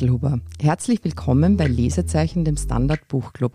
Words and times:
Eidelhuber. 0.00 0.40
Herzlich 0.58 1.04
willkommen 1.04 1.58
bei 1.58 1.66
Lesezeichen, 1.66 2.42
dem 2.42 2.56
Standard 2.56 3.06
Buchclub. 3.08 3.52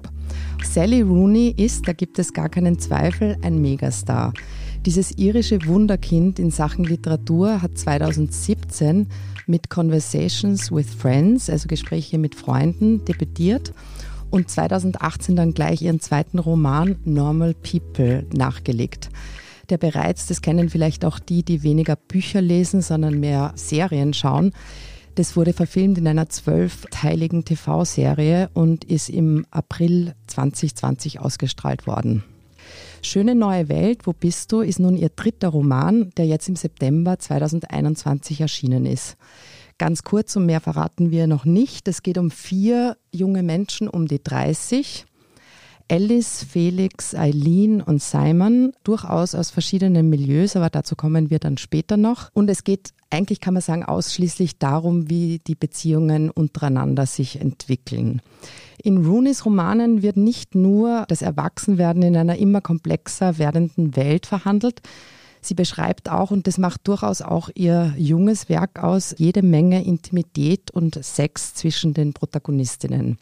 Sally 0.64 1.02
Rooney 1.02 1.52
ist, 1.57 1.88
da 1.88 1.93
gibt 1.93 2.20
es 2.20 2.34
gar 2.34 2.50
keinen 2.50 2.78
Zweifel, 2.78 3.36
ein 3.41 3.61
Megastar. 3.61 4.32
Dieses 4.86 5.18
irische 5.18 5.66
Wunderkind 5.66 6.38
in 6.38 6.52
Sachen 6.52 6.86
Literatur 6.86 7.64
hat 7.64 7.79
2017 7.79 9.07
mit 9.47 9.71
Conversations 9.71 10.71
with 10.71 10.93
Friends, 10.93 11.50
also 11.50 11.68
Gespräche 11.68 12.20
mit 12.20 12.36
Freunden, 12.36 13.04
debütiert 13.06 13.73
und 14.29 14.48
2018 14.48 15.36
dann 15.36 15.56
gleich 15.56 15.82
ihren 15.82 16.00
zweiten 16.00 16.37
Roman 16.37 16.98
Normal 17.06 17.56
People 17.56 18.28
nachgelegt 18.32 19.09
der 19.71 19.79
bereits, 19.79 20.28
das 20.28 20.43
kennen 20.43 20.70
vielleicht 20.70 21.06
auch 21.06 21.18
die, 21.18 21.42
die 21.42 21.64
weniger 21.64 21.96
Bücher 21.96 22.39
lesen, 22.39 22.84
sondern 22.84 23.20
mehr 23.20 23.51
Serien 23.56 24.14
schauen. 24.14 24.51
Das 25.15 25.37
wurde 25.37 25.54
verfilmt 25.54 25.97
in 25.97 26.07
einer 26.07 26.28
zwölfteiligen 26.28 27.46
TV-Serie 27.46 28.50
und 28.54 28.83
ist 28.83 29.10
im 29.10 29.46
April 29.50 30.14
2020 30.28 31.21
ausgestrahlt 31.21 31.87
worden. 31.87 32.25
Schöne 33.02 33.33
neue 33.33 33.70
Welt, 33.70 34.08
wo 34.08 34.14
bist 34.14 34.52
du, 34.52 34.59
ist 34.59 34.80
nun 34.80 34.97
ihr 34.97 35.09
dritter 35.09 35.50
Roman, 35.50 36.09
der 36.17 36.25
jetzt 36.25 36.50
im 36.50 36.58
September 36.58 37.17
2021 37.17 38.42
erschienen 38.42 38.86
ist. 38.86 39.16
Ganz 39.78 40.03
kurz 40.03 40.36
und 40.36 40.48
mehr 40.48 40.59
verraten 40.59 41.12
wir 41.12 41.28
noch 41.28 41.45
nicht. 41.45 41.88
Es 41.88 42.02
geht 42.02 42.18
um 42.18 42.30
vier 42.30 42.97
junge 43.12 43.44
Menschen 43.44 43.88
um 43.88 44.08
die 44.08 44.22
30 44.22 45.06
Alice, 45.89 46.44
Felix, 46.44 47.14
Eileen 47.14 47.81
und 47.81 48.02
Simon, 48.02 48.73
durchaus 48.83 49.36
aus 49.36 49.52
verschiedenen 49.52 50.09
Milieus, 50.09 50.55
aber 50.55 50.69
dazu 50.69 50.95
kommen 50.95 51.30
wir 51.30 51.39
dann 51.39 51.58
später 51.58 51.95
noch. 51.95 52.30
Und 52.33 52.50
es 52.50 52.64
geht 52.64 52.89
eigentlich, 53.11 53.39
kann 53.39 53.53
man 53.53 53.61
sagen, 53.61 53.83
ausschließlich 53.83 54.58
darum, 54.58 55.09
wie 55.09 55.39
die 55.45 55.56
Beziehungen 55.56 56.31
untereinander 56.31 57.06
sich 57.06 57.39
entwickeln. 57.39 58.22
In 58.81 59.06
Rooneys 59.06 59.45
Romanen 59.45 60.02
wird 60.02 60.17
nicht 60.17 60.56
nur 60.56 61.06
das 61.08 61.22
Erwachsenwerden 61.22 62.02
in 62.02 62.17
einer 62.17 62.38
immer 62.38 62.61
komplexer 62.61 63.38
werdenden 63.38 63.95
Welt 63.95 64.25
verhandelt, 64.25 64.81
Sie 65.45 65.53
beschreibt 65.53 66.09
auch, 66.09 66.31
und 66.31 66.47
das 66.47 66.58
macht 66.58 66.88
durchaus 66.88 67.22
auch 67.22 67.50
ihr 67.53 67.94
junges 67.97 68.50
Werk 68.50 68.81
aus, 68.83 69.13
jede 69.19 69.44
Menge 69.44 69.86
Intimität 69.86 70.72
und 70.72 70.97
Sex 71.06 71.53
zwischen 71.53 71.94
den 71.94 72.13
Protagonistinnen. 72.13 73.19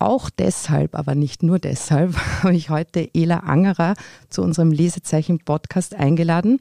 Auch 0.00 0.30
deshalb, 0.30 0.94
aber 0.94 1.14
nicht 1.14 1.42
nur 1.42 1.58
deshalb, 1.58 2.16
habe 2.42 2.56
ich 2.56 2.70
heute 2.70 3.10
Ela 3.12 3.40
Angerer 3.40 3.92
zu 4.30 4.40
unserem 4.40 4.72
Lesezeichen-Podcast 4.72 5.94
eingeladen. 5.94 6.58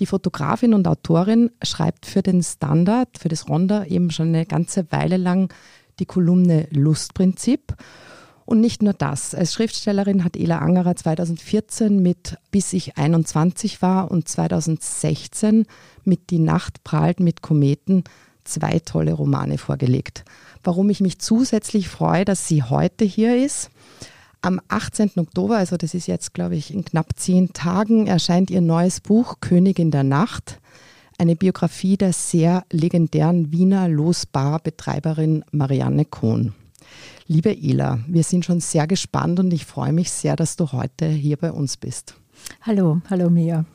Die 0.00 0.06
Fotografin 0.06 0.74
und 0.74 0.88
Autorin 0.88 1.52
schreibt 1.62 2.04
für 2.04 2.20
den 2.20 2.42
Standard, 2.42 3.16
für 3.16 3.28
das 3.28 3.48
Ronda 3.48 3.84
eben 3.84 4.10
schon 4.10 4.28
eine 4.28 4.44
ganze 4.44 4.90
Weile 4.90 5.18
lang 5.18 5.54
die 6.00 6.04
Kolumne 6.04 6.66
Lustprinzip. 6.72 7.76
Und 8.44 8.60
nicht 8.60 8.82
nur 8.82 8.94
das. 8.94 9.36
Als 9.36 9.54
Schriftstellerin 9.54 10.24
hat 10.24 10.36
Ela 10.36 10.58
Angerer 10.58 10.96
2014 10.96 12.02
mit 12.02 12.38
Bis 12.50 12.72
ich 12.72 12.98
21 12.98 13.82
war 13.82 14.10
und 14.10 14.26
2016 14.26 15.66
mit 16.02 16.30
Die 16.30 16.40
Nacht 16.40 16.82
prahlt 16.82 17.20
mit 17.20 17.40
Kometen 17.40 18.02
zwei 18.42 18.80
tolle 18.80 19.12
Romane 19.12 19.58
vorgelegt 19.58 20.24
warum 20.62 20.90
ich 20.90 21.00
mich 21.00 21.18
zusätzlich 21.18 21.88
freue, 21.88 22.24
dass 22.24 22.46
sie 22.46 22.62
heute 22.62 23.04
hier 23.04 23.36
ist. 23.36 23.70
Am 24.42 24.60
18. 24.68 25.12
Oktober, 25.16 25.58
also 25.58 25.76
das 25.76 25.92
ist 25.92 26.06
jetzt, 26.06 26.32
glaube 26.32 26.56
ich, 26.56 26.72
in 26.72 26.84
knapp 26.84 27.10
zehn 27.16 27.52
Tagen, 27.52 28.06
erscheint 28.06 28.50
ihr 28.50 28.60
neues 28.60 29.00
Buch 29.00 29.36
Königin 29.40 29.90
der 29.90 30.04
Nacht, 30.04 30.60
eine 31.18 31.36
Biografie 31.36 31.98
der 31.98 32.14
sehr 32.14 32.64
legendären 32.70 33.52
Wiener 33.52 33.88
Losbar-Betreiberin 33.88 35.44
Marianne 35.52 36.06
Kohn. 36.06 36.54
Liebe 37.26 37.54
Ela, 37.54 38.00
wir 38.08 38.24
sind 38.24 38.44
schon 38.44 38.60
sehr 38.60 38.86
gespannt 38.86 39.38
und 39.38 39.52
ich 39.52 39.66
freue 39.66 39.92
mich 39.92 40.10
sehr, 40.10 40.36
dass 40.36 40.56
du 40.56 40.72
heute 40.72 41.06
hier 41.06 41.36
bei 41.36 41.52
uns 41.52 41.76
bist. 41.76 42.14
Hallo, 42.62 43.02
hallo 43.10 43.28
Mia. 43.28 43.66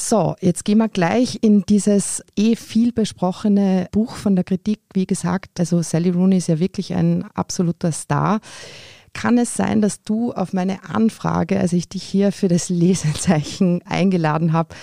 So, 0.00 0.36
jetzt 0.40 0.64
gehen 0.64 0.78
wir 0.78 0.88
gleich 0.88 1.40
in 1.42 1.64
dieses 1.68 2.22
eh 2.36 2.54
viel 2.54 2.92
besprochene 2.92 3.88
Buch 3.90 4.14
von 4.14 4.36
der 4.36 4.44
Kritik. 4.44 4.78
Wie 4.94 5.06
gesagt, 5.06 5.58
also 5.58 5.82
Sally 5.82 6.10
Rooney 6.10 6.36
ist 6.36 6.46
ja 6.46 6.60
wirklich 6.60 6.94
ein 6.94 7.24
absoluter 7.34 7.90
Star. 7.90 8.38
Kann 9.12 9.38
es 9.38 9.54
sein, 9.54 9.82
dass 9.82 10.04
du 10.04 10.32
auf 10.32 10.52
meine 10.52 10.84
Anfrage, 10.84 11.58
als 11.58 11.72
ich 11.72 11.88
dich 11.88 12.04
hier 12.04 12.30
für 12.30 12.46
das 12.46 12.68
Lesezeichen 12.68 13.82
eingeladen 13.86 14.52
habe, 14.52 14.76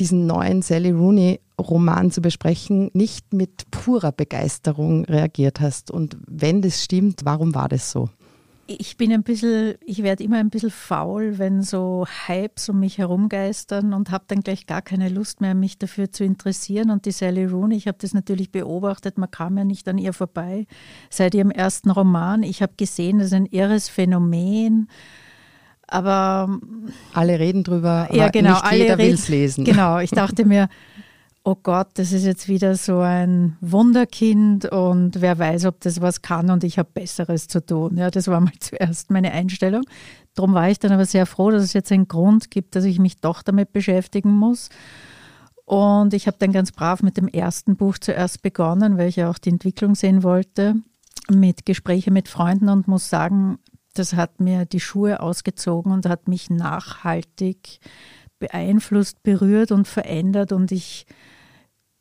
diesen 0.00 0.26
neuen 0.26 0.62
Sally 0.62 0.90
Rooney 0.90 1.38
Roman 1.56 2.10
zu 2.10 2.20
besprechen, 2.20 2.90
nicht 2.92 3.32
mit 3.32 3.70
purer 3.70 4.10
Begeisterung 4.10 5.04
reagiert 5.04 5.60
hast? 5.60 5.92
Und 5.92 6.16
wenn 6.26 6.60
das 6.60 6.82
stimmt, 6.82 7.20
warum 7.24 7.54
war 7.54 7.68
das 7.68 7.92
so? 7.92 8.10
Ich 8.66 8.96
bin 8.96 9.12
ein 9.12 9.22
bisschen, 9.22 9.74
ich 9.84 10.02
werde 10.02 10.24
immer 10.24 10.38
ein 10.38 10.48
bisschen 10.48 10.70
faul, 10.70 11.38
wenn 11.38 11.62
so 11.62 12.06
Hypes 12.26 12.70
um 12.70 12.80
mich 12.80 12.96
herumgeistern 12.96 13.92
und 13.92 14.10
habe 14.10 14.24
dann 14.28 14.40
gleich 14.40 14.66
gar 14.66 14.80
keine 14.80 15.10
Lust 15.10 15.42
mehr, 15.42 15.54
mich 15.54 15.78
dafür 15.78 16.10
zu 16.10 16.24
interessieren. 16.24 16.90
Und 16.90 17.04
die 17.04 17.10
Sally 17.10 17.44
Rooney, 17.44 17.76
ich 17.76 17.86
habe 17.86 17.98
das 18.00 18.14
natürlich 18.14 18.50
beobachtet, 18.50 19.18
man 19.18 19.30
kam 19.30 19.58
ja 19.58 19.64
nicht 19.64 19.86
an 19.86 19.98
ihr 19.98 20.14
vorbei 20.14 20.66
seit 21.10 21.34
ihrem 21.34 21.50
ersten 21.50 21.90
Roman. 21.90 22.42
Ich 22.42 22.62
habe 22.62 22.72
gesehen, 22.76 23.18
das 23.18 23.28
ist 23.28 23.34
ein 23.34 23.46
irres 23.46 23.88
Phänomen. 23.90 24.88
Aber 25.86 26.58
alle 27.12 27.38
reden 27.38 27.62
drüber, 27.62 28.06
aber 28.08 28.16
ja, 28.16 28.28
genau, 28.30 28.54
nicht 28.54 28.72
jeder 28.72 28.96
will 28.96 29.12
es 29.12 29.28
lesen. 29.28 29.64
Genau, 29.64 29.98
ich 29.98 30.10
dachte 30.10 30.46
mir, 30.46 30.68
oh 31.46 31.56
Gott, 31.62 31.88
das 31.94 32.12
ist 32.12 32.24
jetzt 32.24 32.48
wieder 32.48 32.74
so 32.74 33.00
ein 33.00 33.58
Wunderkind 33.60 34.64
und 34.64 35.20
wer 35.20 35.38
weiß, 35.38 35.66
ob 35.66 35.78
das 35.80 36.00
was 36.00 36.22
kann 36.22 36.50
und 36.50 36.64
ich 36.64 36.78
habe 36.78 36.88
Besseres 36.92 37.48
zu 37.48 37.64
tun. 37.64 37.98
Ja, 37.98 38.10
das 38.10 38.28
war 38.28 38.40
mal 38.40 38.52
zuerst 38.60 39.10
meine 39.10 39.30
Einstellung. 39.30 39.84
Darum 40.34 40.54
war 40.54 40.70
ich 40.70 40.78
dann 40.78 40.92
aber 40.92 41.04
sehr 41.04 41.26
froh, 41.26 41.50
dass 41.50 41.62
es 41.62 41.74
jetzt 41.74 41.92
einen 41.92 42.08
Grund 42.08 42.50
gibt, 42.50 42.74
dass 42.74 42.84
ich 42.84 42.98
mich 42.98 43.20
doch 43.20 43.42
damit 43.42 43.72
beschäftigen 43.72 44.30
muss. 44.30 44.70
Und 45.66 46.14
ich 46.14 46.26
habe 46.26 46.38
dann 46.40 46.52
ganz 46.52 46.72
brav 46.72 47.02
mit 47.02 47.18
dem 47.18 47.28
ersten 47.28 47.76
Buch 47.76 47.98
zuerst 47.98 48.42
begonnen, 48.42 48.96
weil 48.96 49.08
ich 49.08 49.16
ja 49.16 49.30
auch 49.30 49.38
die 49.38 49.50
Entwicklung 49.50 49.94
sehen 49.94 50.22
wollte, 50.22 50.76
mit 51.30 51.66
Gesprächen 51.66 52.14
mit 52.14 52.28
Freunden 52.28 52.70
und 52.70 52.88
muss 52.88 53.10
sagen, 53.10 53.58
das 53.92 54.14
hat 54.14 54.40
mir 54.40 54.64
die 54.64 54.80
Schuhe 54.80 55.20
ausgezogen 55.20 55.92
und 55.92 56.06
hat 56.06 56.26
mich 56.26 56.48
nachhaltig 56.50 57.80
beeinflusst, 58.38 59.22
berührt 59.22 59.72
und 59.72 59.86
verändert. 59.86 60.52
Und 60.52 60.72
ich 60.72 61.06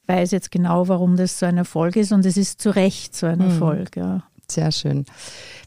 weiß 0.08 0.32
jetzt 0.32 0.52
genau, 0.52 0.88
warum 0.88 1.16
das 1.16 1.40
so 1.40 1.46
ein 1.46 1.58
Erfolg 1.58 1.96
ist 1.96 2.12
und 2.12 2.26
es 2.26 2.38
ist 2.38 2.62
zu 2.62 2.76
Recht 2.76 3.16
so 3.16 3.26
ein 3.26 3.40
mhm. 3.40 3.46
Erfolg. 3.46 3.96
Ja. 3.96 4.24
Sehr 4.50 4.72
schön. 4.72 5.06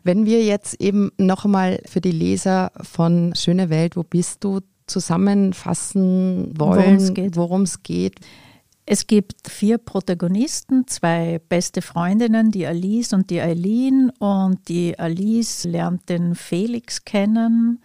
Wenn 0.04 0.26
wir 0.26 0.44
jetzt 0.44 0.80
eben 0.80 1.10
nochmal 1.18 1.80
für 1.86 2.00
die 2.00 2.12
Leser 2.12 2.70
von 2.82 3.34
Schöne 3.34 3.70
Welt, 3.70 3.96
wo 3.96 4.02
bist 4.02 4.44
du, 4.44 4.60
zusammenfassen 4.86 6.52
wollen, 6.56 7.34
worum 7.34 7.62
es 7.62 7.82
geht. 7.82 8.14
Es 8.88 9.08
gibt 9.08 9.48
vier 9.48 9.78
Protagonisten, 9.78 10.86
zwei 10.86 11.40
beste 11.48 11.82
Freundinnen, 11.82 12.52
die 12.52 12.66
Alice 12.66 13.12
und 13.12 13.30
die 13.30 13.40
Eileen. 13.40 14.10
Und 14.20 14.68
die 14.68 14.96
Alice 14.96 15.64
lernt 15.64 16.08
den 16.08 16.36
Felix 16.36 17.04
kennen 17.04 17.80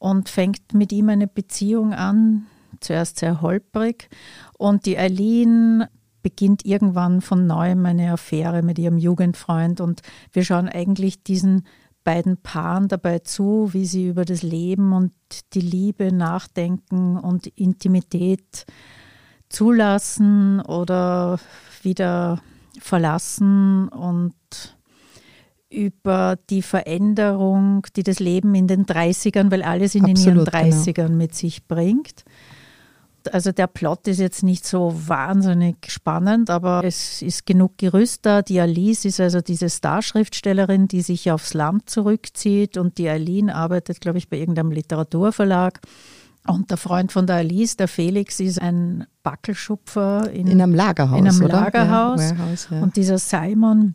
und 0.00 0.28
fängt 0.28 0.74
mit 0.74 0.92
ihm 0.92 1.08
eine 1.08 1.28
Beziehung 1.28 1.94
an, 1.94 2.46
zuerst 2.80 3.18
sehr 3.18 3.40
holprig. 3.40 4.08
Und 4.56 4.86
die 4.86 4.98
Eileen 4.98 5.84
beginnt 6.22 6.64
irgendwann 6.64 7.20
von 7.20 7.46
neuem 7.46 7.86
eine 7.86 8.12
Affäre 8.12 8.62
mit 8.62 8.78
ihrem 8.78 8.98
Jugendfreund. 8.98 9.80
Und 9.80 10.02
wir 10.32 10.44
schauen 10.44 10.68
eigentlich 10.68 11.22
diesen 11.22 11.66
beiden 12.04 12.38
Paaren 12.38 12.88
dabei 12.88 13.18
zu, 13.20 13.72
wie 13.72 13.84
sie 13.84 14.08
über 14.08 14.24
das 14.24 14.42
Leben 14.42 14.92
und 14.92 15.12
die 15.52 15.60
Liebe 15.60 16.12
nachdenken 16.12 17.18
und 17.18 17.46
Intimität 17.48 18.66
zulassen 19.48 20.60
oder 20.60 21.38
wieder 21.82 22.40
verlassen 22.80 23.88
und 23.88 24.34
über 25.70 26.36
die 26.48 26.62
Veränderung, 26.62 27.86
die 27.94 28.02
das 28.02 28.20
Leben 28.20 28.54
in 28.54 28.66
den 28.66 28.86
30ern, 28.86 29.50
weil 29.50 29.62
alles 29.62 29.94
in 29.94 30.06
Absolut, 30.06 30.48
ihren 30.52 30.72
30ern 30.72 30.92
genau. 30.94 31.16
mit 31.16 31.34
sich 31.34 31.66
bringt. 31.66 32.24
Also 33.32 33.52
der 33.52 33.66
Plot 33.66 34.06
ist 34.08 34.20
jetzt 34.20 34.42
nicht 34.42 34.66
so 34.66 34.94
wahnsinnig 35.06 35.76
spannend, 35.88 36.50
aber 36.50 36.84
es 36.84 37.20
ist 37.20 37.46
genug 37.46 37.76
Gerüst 37.76 38.24
da. 38.24 38.42
Die 38.42 38.60
Alice 38.60 39.04
ist 39.04 39.20
also 39.20 39.40
diese 39.40 39.68
Starschriftstellerin, 39.68 40.88
die 40.88 41.02
sich 41.02 41.30
aufs 41.30 41.54
Land 41.54 41.90
zurückzieht 41.90 42.76
und 42.76 42.98
die 42.98 43.08
Eileen 43.08 43.50
arbeitet, 43.50 44.00
glaube 44.00 44.18
ich, 44.18 44.28
bei 44.28 44.38
irgendeinem 44.38 44.70
Literaturverlag. 44.70 45.80
Und 46.46 46.70
der 46.70 46.78
Freund 46.78 47.12
von 47.12 47.26
der 47.26 47.36
Alice, 47.36 47.76
der 47.76 47.88
Felix, 47.88 48.40
ist 48.40 48.60
ein 48.60 49.06
Backelschupfer 49.22 50.30
in, 50.30 50.46
in 50.46 50.62
einem 50.62 50.74
Lagerhaus. 50.74 51.18
In 51.18 51.28
einem 51.28 51.44
oder? 51.44 51.60
Lagerhaus. 51.60 52.20
Ja, 52.20 52.38
Warehouse, 52.38 52.68
ja. 52.70 52.82
Und 52.82 52.96
dieser 52.96 53.18
Simon 53.18 53.94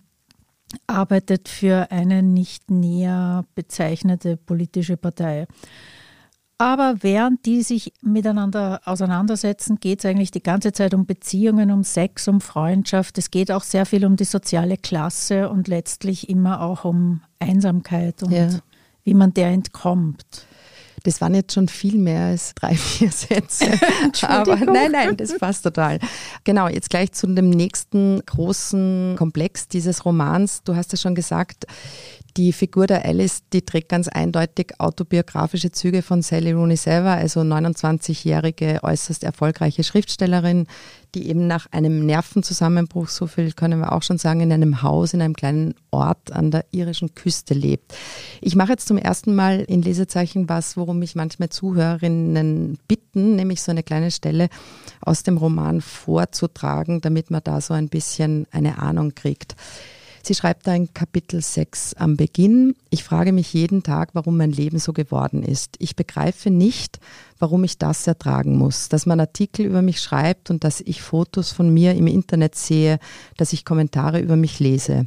arbeitet 0.85 1.49
für 1.49 1.91
eine 1.91 2.21
nicht 2.21 2.69
näher 2.69 3.45
bezeichnete 3.55 4.37
politische 4.37 4.97
Partei. 4.97 5.47
Aber 6.57 6.97
während 7.01 7.45
die 7.45 7.61
sich 7.63 7.93
miteinander 8.01 8.81
auseinandersetzen, 8.85 9.79
geht 9.79 9.99
es 9.99 10.05
eigentlich 10.05 10.31
die 10.31 10.43
ganze 10.43 10.71
Zeit 10.71 10.93
um 10.93 11.05
Beziehungen, 11.05 11.71
um 11.71 11.83
Sex, 11.83 12.27
um 12.27 12.41
Freundschaft. 12.41 13.17
Es 13.17 13.31
geht 13.31 13.51
auch 13.51 13.63
sehr 13.63 13.85
viel 13.85 14.05
um 14.05 14.15
die 14.15 14.23
soziale 14.23 14.77
Klasse 14.77 15.49
und 15.49 15.67
letztlich 15.67 16.29
immer 16.29 16.61
auch 16.61 16.85
um 16.85 17.21
Einsamkeit 17.39 18.23
und 18.23 18.31
ja. 18.31 18.49
wie 19.03 19.13
man 19.13 19.33
der 19.33 19.49
entkommt. 19.49 20.45
Das 21.03 21.19
waren 21.19 21.35
jetzt 21.35 21.53
schon 21.53 21.67
viel 21.67 21.97
mehr 21.97 22.27
als 22.27 22.55
drei, 22.55 22.75
vier 22.75 23.11
Sätze. 23.11 23.65
Aber 24.21 24.55
nein, 24.55 24.91
nein, 24.91 25.17
das 25.17 25.37
passt 25.37 25.63
total. 25.63 25.99
Genau, 26.43 26.67
jetzt 26.67 26.89
gleich 26.89 27.11
zu 27.11 27.27
dem 27.27 27.49
nächsten 27.49 28.21
großen 28.25 29.15
Komplex 29.17 29.67
dieses 29.67 30.05
Romans. 30.05 30.63
Du 30.63 30.75
hast 30.75 30.91
ja 30.93 30.97
schon 30.97 31.15
gesagt, 31.15 31.65
die 32.37 32.51
Figur 32.51 32.87
der 32.87 33.05
Alice, 33.05 33.43
die 33.51 33.61
trägt 33.61 33.89
ganz 33.89 34.07
eindeutig 34.07 34.79
autobiografische 34.79 35.71
Züge 35.71 36.01
von 36.01 36.21
Sally 36.21 36.51
Rooney 36.51 36.77
selber, 36.77 37.11
also 37.11 37.41
29-jährige, 37.41 38.79
äußerst 38.81 39.23
erfolgreiche 39.23 39.83
Schriftstellerin, 39.83 40.65
die 41.13 41.27
eben 41.27 41.45
nach 41.45 41.67
einem 41.71 42.05
Nervenzusammenbruch, 42.05 43.09
so 43.09 43.27
viel 43.27 43.51
können 43.51 43.79
wir 43.79 43.91
auch 43.91 44.01
schon 44.01 44.17
sagen, 44.17 44.41
in 44.41 44.51
einem 44.51 44.81
Haus 44.81 45.13
in 45.13 45.21
einem 45.21 45.35
kleinen 45.35 45.75
Ort 45.93 46.31
an 46.31 46.51
der 46.51 46.65
irischen 46.71 47.15
Küste 47.15 47.53
lebt. 47.53 47.93
Ich 48.41 48.55
mache 48.55 48.71
jetzt 48.71 48.87
zum 48.87 48.97
ersten 48.97 49.35
Mal 49.35 49.61
in 49.61 49.81
Lesezeichen 49.81 50.49
was, 50.49 50.75
worum 50.75 50.99
mich 50.99 51.15
manchmal 51.15 51.49
Zuhörerinnen 51.49 52.77
bitten, 52.87 53.35
nämlich 53.35 53.61
so 53.61 53.71
eine 53.71 53.83
kleine 53.83 54.11
Stelle 54.11 54.49
aus 55.01 55.23
dem 55.23 55.37
Roman 55.37 55.81
vorzutragen, 55.81 56.99
damit 57.01 57.31
man 57.31 57.41
da 57.43 57.61
so 57.61 57.73
ein 57.73 57.89
bisschen 57.89 58.47
eine 58.51 58.79
Ahnung 58.79 59.15
kriegt. 59.15 59.55
Sie 60.25 60.35
schreibt 60.35 60.67
da 60.67 60.73
in 60.73 60.93
Kapitel 60.93 61.41
6 61.41 61.95
am 61.95 62.15
Beginn, 62.15 62.77
ich 62.89 63.03
frage 63.03 63.33
mich 63.33 63.51
jeden 63.51 63.83
Tag, 63.83 64.11
warum 64.13 64.37
mein 64.37 64.53
Leben 64.53 64.79
so 64.79 64.93
geworden 64.93 65.43
ist. 65.43 65.75
Ich 65.79 65.97
begreife 65.97 66.49
nicht, 66.49 67.01
warum 67.39 67.65
ich 67.65 67.77
das 67.77 68.07
ertragen 68.07 68.57
muss, 68.57 68.87
dass 68.87 69.05
man 69.05 69.19
Artikel 69.19 69.65
über 69.65 69.81
mich 69.81 69.99
schreibt 69.99 70.49
und 70.49 70.63
dass 70.63 70.79
ich 70.79 71.01
Fotos 71.01 71.51
von 71.51 71.73
mir 71.73 71.93
im 71.95 72.07
Internet 72.07 72.55
sehe, 72.55 72.99
dass 73.35 73.51
ich 73.51 73.65
Kommentare 73.65 74.21
über 74.21 74.37
mich 74.37 74.61
lese. 74.61 75.03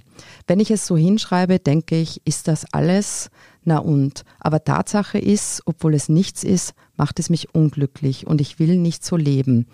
Wenn 0.47 0.61
ich 0.61 0.71
es 0.71 0.87
so 0.87 0.99
hinschreibe, 0.99 1.61
denke 1.61 1.99
ich, 1.99 2.21
ist 2.27 2.47
das 2.47 2.67
alles? 2.75 3.31
Na 3.65 3.79
und. 3.79 4.23
Aber 4.39 4.65
Tatsache 4.65 5.19
ist, 5.19 5.63
obwohl 5.65 5.95
es 5.95 6.11
nichts 6.11 6.45
ist, 6.45 6.75
macht 6.99 7.19
es 7.19 7.31
mich 7.31 7.55
unglücklich 7.55 8.27
und 8.27 8.43
ich 8.43 8.59
will 8.59 8.77
nicht 8.77 9.03
so 9.03 9.17
leben. 9.17 9.67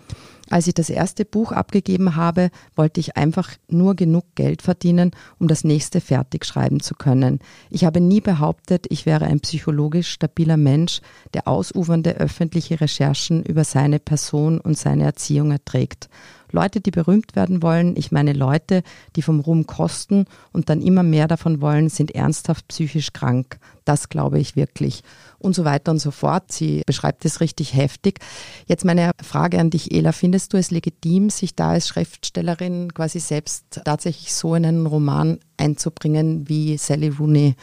Als 0.53 0.67
ich 0.67 0.75
das 0.75 0.91
erste 0.91 1.25
Buch 1.25 1.51
abgegeben 1.51 2.15
habe, 2.15 2.51
wollte 2.75 2.99
ich 2.99 3.17
einfach 3.17 3.49
nur 3.69 3.95
genug 3.95 4.35
Geld 4.35 4.61
verdienen, 4.61 5.09
um 5.39 5.47
das 5.47 5.63
nächste 5.63 5.99
fertig 5.99 6.45
schreiben 6.45 6.79
zu 6.79 6.93
können. 6.93 7.39
Ich 7.71 7.85
habe 7.85 7.99
nie 7.99 8.21
behauptet, 8.21 8.85
ich 8.89 9.07
wäre 9.07 9.25
ein 9.25 9.39
psychologisch 9.39 10.11
stabiler 10.11 10.57
Mensch, 10.57 11.01
der 11.33 11.47
ausufernde 11.47 12.17
öffentliche 12.17 12.79
Recherchen 12.79 13.41
über 13.41 13.63
seine 13.63 13.97
Person 13.97 14.61
und 14.61 14.77
seine 14.77 15.05
Erziehung 15.05 15.49
erträgt. 15.49 16.07
Leute, 16.53 16.79
die 16.79 16.91
berühmt 16.91 17.35
werden 17.35 17.61
wollen, 17.61 17.95
ich 17.97 18.11
meine 18.11 18.33
Leute, 18.33 18.83
die 19.15 19.21
vom 19.21 19.39
Ruhm 19.39 19.67
kosten 19.67 20.25
und 20.51 20.69
dann 20.69 20.81
immer 20.81 21.03
mehr 21.03 21.27
davon 21.27 21.61
wollen, 21.61 21.89
sind 21.89 22.15
ernsthaft 22.15 22.67
psychisch 22.67 23.11
krank. 23.11 23.57
Das 23.85 24.07
glaube 24.07 24.39
ich 24.39 24.55
wirklich. 24.55 25.03
Und 25.39 25.55
so 25.55 25.65
weiter 25.65 25.91
und 25.91 25.99
so 25.99 26.11
fort. 26.11 26.51
Sie 26.51 26.83
beschreibt 26.85 27.25
es 27.25 27.41
richtig 27.41 27.73
heftig. 27.73 28.19
Jetzt 28.65 28.85
meine 28.85 29.11
Frage 29.21 29.59
an 29.59 29.71
dich, 29.71 29.91
Ela. 29.91 30.13
Findest 30.13 30.53
du 30.53 30.57
es 30.57 30.71
legitim, 30.71 31.29
sich 31.29 31.55
da 31.55 31.71
als 31.71 31.87
Schriftstellerin 31.89 32.93
quasi 32.93 33.19
selbst 33.19 33.81
tatsächlich 33.83 34.33
so 34.33 34.55
in 34.55 34.65
einen 34.65 34.85
Roman 34.85 35.39
einzubringen, 35.57 36.47
wie 36.47 36.77
Sally 36.77 37.09
Rooney 37.09 37.55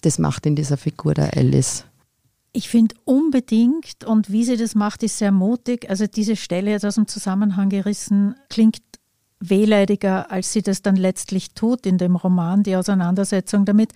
das 0.00 0.18
macht 0.18 0.46
in 0.46 0.56
dieser 0.56 0.76
Figur 0.76 1.14
der 1.14 1.36
Alice? 1.36 1.84
Ich 2.58 2.68
finde 2.68 2.96
unbedingt, 3.04 4.02
und 4.04 4.32
wie 4.32 4.42
sie 4.42 4.56
das 4.56 4.74
macht, 4.74 5.04
ist 5.04 5.18
sehr 5.18 5.30
mutig. 5.30 5.88
Also 5.88 6.08
diese 6.08 6.34
Stelle 6.34 6.72
jetzt 6.72 6.84
aus 6.84 6.96
dem 6.96 7.06
Zusammenhang 7.06 7.68
gerissen, 7.68 8.34
klingt 8.50 8.82
wehleidiger, 9.38 10.32
als 10.32 10.52
sie 10.52 10.62
das 10.62 10.82
dann 10.82 10.96
letztlich 10.96 11.52
tut 11.54 11.86
in 11.86 11.98
dem 11.98 12.16
Roman, 12.16 12.64
die 12.64 12.74
Auseinandersetzung 12.74 13.64
damit. 13.64 13.92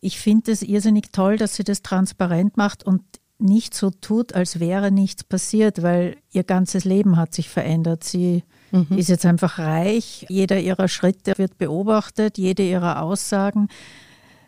Ich 0.00 0.18
finde 0.18 0.50
es 0.50 0.62
irrsinnig 0.62 1.12
toll, 1.12 1.36
dass 1.36 1.56
sie 1.56 1.62
das 1.62 1.82
transparent 1.82 2.56
macht 2.56 2.84
und 2.84 3.02
nicht 3.38 3.74
so 3.74 3.90
tut, 3.90 4.34
als 4.34 4.60
wäre 4.60 4.90
nichts 4.90 5.22
passiert, 5.22 5.82
weil 5.82 6.16
ihr 6.32 6.44
ganzes 6.44 6.86
Leben 6.86 7.18
hat 7.18 7.34
sich 7.34 7.50
verändert. 7.50 8.02
Sie 8.02 8.44
mhm. 8.70 8.96
ist 8.96 9.10
jetzt 9.10 9.26
einfach 9.26 9.58
reich, 9.58 10.24
jeder 10.30 10.58
ihrer 10.58 10.88
Schritte 10.88 11.34
wird 11.36 11.58
beobachtet, 11.58 12.38
jede 12.38 12.62
ihrer 12.62 13.02
Aussagen. 13.02 13.68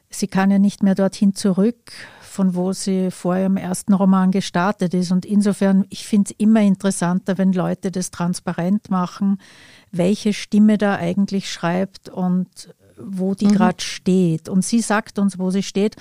Sie 0.09 0.27
kann 0.27 0.51
ja 0.51 0.59
nicht 0.59 0.83
mehr 0.83 0.95
dorthin 0.95 1.35
zurück, 1.35 1.93
von 2.33 2.55
wo 2.55 2.73
sie 2.73 3.11
vor 3.11 3.37
ihrem 3.37 3.57
ersten 3.57 3.93
Roman 3.93 4.31
gestartet 4.31 4.95
ist. 4.95 5.13
Und 5.13 5.27
insofern, 5.27 5.85
ich 5.91 6.07
finde 6.07 6.31
es 6.31 6.37
immer 6.39 6.63
interessanter, 6.63 7.39
wenn 7.39 7.53
Leute 7.53 7.91
das 7.91 8.11
transparent 8.11 8.91
machen, 8.91 9.39
welche 9.91 10.33
Stimme 10.33 10.79
da 10.79 10.97
eigentlich 10.97 11.53
schreibt 11.53 12.09
und 12.09 12.75
wo 12.99 13.35
die 13.35 13.47
mhm. 13.47 13.53
gerade 13.53 13.83
steht. 13.83 14.49
Und 14.49 14.65
sie 14.65 14.81
sagt 14.81 15.19
uns, 15.19 15.39
wo 15.39 15.51
sie 15.51 15.63
steht. 15.63 15.97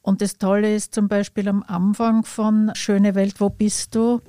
Und 0.00 0.22
das 0.22 0.38
Tolle 0.38 0.74
ist 0.74 0.94
zum 0.94 1.08
Beispiel 1.08 1.48
am 1.48 1.62
Anfang 1.62 2.24
von 2.24 2.70
Schöne 2.74 3.14
Welt, 3.14 3.40
wo 3.40 3.50
bist 3.50 3.94
du? 3.94 4.20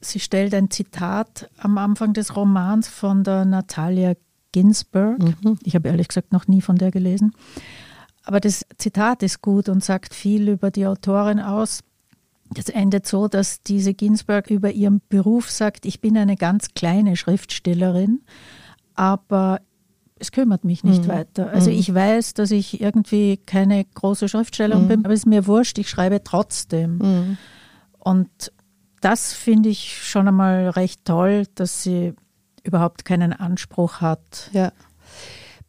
Sie 0.00 0.20
stellt 0.20 0.54
ein 0.54 0.70
Zitat 0.70 1.50
am 1.58 1.78
Anfang 1.78 2.12
des 2.12 2.36
Romans 2.36 2.88
von 2.88 3.24
der 3.24 3.44
Natalia 3.44 4.14
Ginsburg. 4.52 5.18
Mhm. 5.18 5.58
Ich 5.64 5.74
habe 5.74 5.88
ehrlich 5.88 6.08
gesagt 6.08 6.32
noch 6.32 6.46
nie 6.46 6.60
von 6.60 6.76
der 6.76 6.90
gelesen. 6.90 7.34
Aber 8.24 8.40
das 8.40 8.64
Zitat 8.78 9.22
ist 9.22 9.42
gut 9.42 9.68
und 9.68 9.84
sagt 9.84 10.14
viel 10.14 10.48
über 10.48 10.70
die 10.70 10.86
Autorin 10.86 11.40
aus. 11.40 11.80
Das 12.50 12.68
endet 12.68 13.06
so, 13.06 13.28
dass 13.28 13.62
diese 13.62 13.94
Ginsberg 13.94 14.50
über 14.50 14.70
ihren 14.70 15.00
Beruf 15.08 15.50
sagt, 15.50 15.86
ich 15.86 16.00
bin 16.00 16.16
eine 16.16 16.36
ganz 16.36 16.68
kleine 16.74 17.16
Schriftstellerin, 17.16 18.22
aber 18.94 19.60
es 20.18 20.32
kümmert 20.32 20.64
mich 20.64 20.84
nicht 20.84 21.04
mhm. 21.04 21.08
weiter. 21.08 21.50
Also 21.50 21.70
mhm. 21.70 21.76
ich 21.76 21.92
weiß, 21.92 22.34
dass 22.34 22.50
ich 22.50 22.80
irgendwie 22.80 23.36
keine 23.38 23.84
große 23.84 24.28
Schriftstellerin 24.28 24.84
mhm. 24.84 24.88
bin, 24.88 25.04
aber 25.04 25.14
es 25.14 25.20
ist 25.20 25.26
mir 25.26 25.46
wurscht, 25.46 25.78
ich 25.78 25.88
schreibe 25.88 26.22
trotzdem. 26.22 26.98
Mhm. 26.98 27.38
Und 27.98 28.52
das 29.00 29.32
finde 29.32 29.68
ich 29.68 30.02
schon 30.02 30.28
einmal 30.28 30.70
recht 30.70 31.04
toll, 31.04 31.46
dass 31.54 31.82
sie 31.82 32.14
überhaupt 32.62 33.04
keinen 33.04 33.32
Anspruch 33.32 34.00
hat. 34.00 34.50
Ja. 34.52 34.72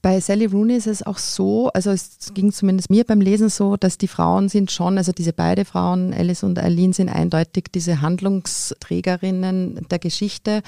Bei 0.05 0.19
Sally 0.19 0.45
Rooney 0.45 0.75
ist 0.75 0.85
es 0.85 1.01
auch 1.01 1.17
so, 1.17 1.69
also 1.69 1.89
es 1.89 2.31
ging 2.35 2.51
zumindest 2.51 2.91
mir 2.91 3.05
beim 3.05 3.21
Lesen 3.21 3.49
so, 3.49 3.75
dass 3.75 3.97
die 3.97 4.07
Frauen 4.07 4.49
sind 4.49 4.69
schon, 4.69 4.99
also 4.99 5.11
diese 5.11 5.33
beide 5.33 5.65
Frauen, 5.65 6.13
Alice 6.13 6.43
und 6.43 6.59
Eileen, 6.59 6.93
sind 6.93 7.09
eindeutig 7.09 7.71
diese 7.73 8.01
Handlungsträgerinnen 8.01 9.87
der 9.89 9.97
Geschichte. 9.97 10.61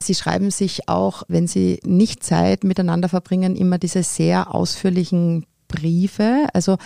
Sie 0.00 0.16
schreiben 0.16 0.50
sich 0.50 0.88
auch, 0.88 1.22
wenn 1.28 1.46
sie 1.46 1.78
nicht 1.84 2.24
Zeit 2.24 2.64
miteinander 2.64 3.08
verbringen, 3.08 3.54
immer 3.54 3.78
diese 3.78 4.02
sehr 4.02 4.52
ausführlichen 4.52 5.46
Briefe. 5.72 6.46
Also 6.52 6.76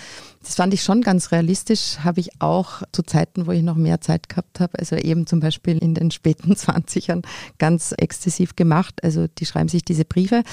das 0.47 0.55
fand 0.55 0.73
ich 0.73 0.85
schon 0.85 1.00
ganz 1.02 1.33
realistisch, 1.33 1.99
habe 2.05 2.21
ich 2.21 2.40
auch 2.40 2.83
zu 2.93 3.02
Zeiten, 3.02 3.47
wo 3.47 3.50
ich 3.50 3.62
noch 3.62 3.75
mehr 3.75 4.00
Zeit 4.00 4.28
gehabt 4.28 4.61
habe, 4.61 4.78
also 4.78 4.95
eben 4.95 5.26
zum 5.26 5.40
Beispiel 5.40 5.76
in 5.78 5.95
den 5.95 6.12
späten 6.12 6.52
20ern 6.55 7.25
ganz 7.59 7.93
exzessiv 7.99 8.55
gemacht. 8.55 9.02
Also 9.02 9.26
die 9.26 9.45
schreiben 9.45 9.69
sich 9.69 9.85
diese 9.85 10.05
Briefe. 10.05 10.45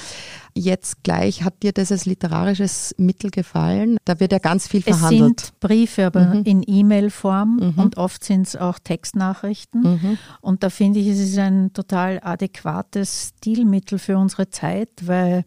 Jetzt 0.52 1.04
gleich, 1.04 1.44
hat 1.44 1.62
dir 1.62 1.72
das 1.72 1.92
als 1.92 2.06
literarisches 2.06 2.94
Mittel 2.98 3.30
gefallen? 3.30 3.96
Da 4.04 4.18
wird 4.18 4.32
ja 4.32 4.38
ganz 4.38 4.66
viel 4.66 4.82
verhandelt. 4.82 5.40
Es 5.40 5.46
sind 5.46 5.60
Briefe, 5.60 6.06
aber 6.06 6.26
mhm. 6.26 6.42
in 6.44 6.64
E-Mail-Form 6.66 7.56
mhm. 7.56 7.82
und 7.82 7.96
oft 7.96 8.24
sind 8.24 8.48
es 8.48 8.56
auch 8.56 8.80
Textnachrichten. 8.80 9.82
Mhm. 9.82 10.18
Und 10.40 10.64
da 10.64 10.70
finde 10.70 10.98
ich, 11.00 11.06
es 11.06 11.20
ist 11.20 11.38
ein 11.38 11.72
total 11.72 12.20
adäquates 12.22 13.32
Stilmittel 13.38 14.00
für 14.00 14.18
unsere 14.18 14.50
Zeit, 14.50 14.90
weil 15.02 15.44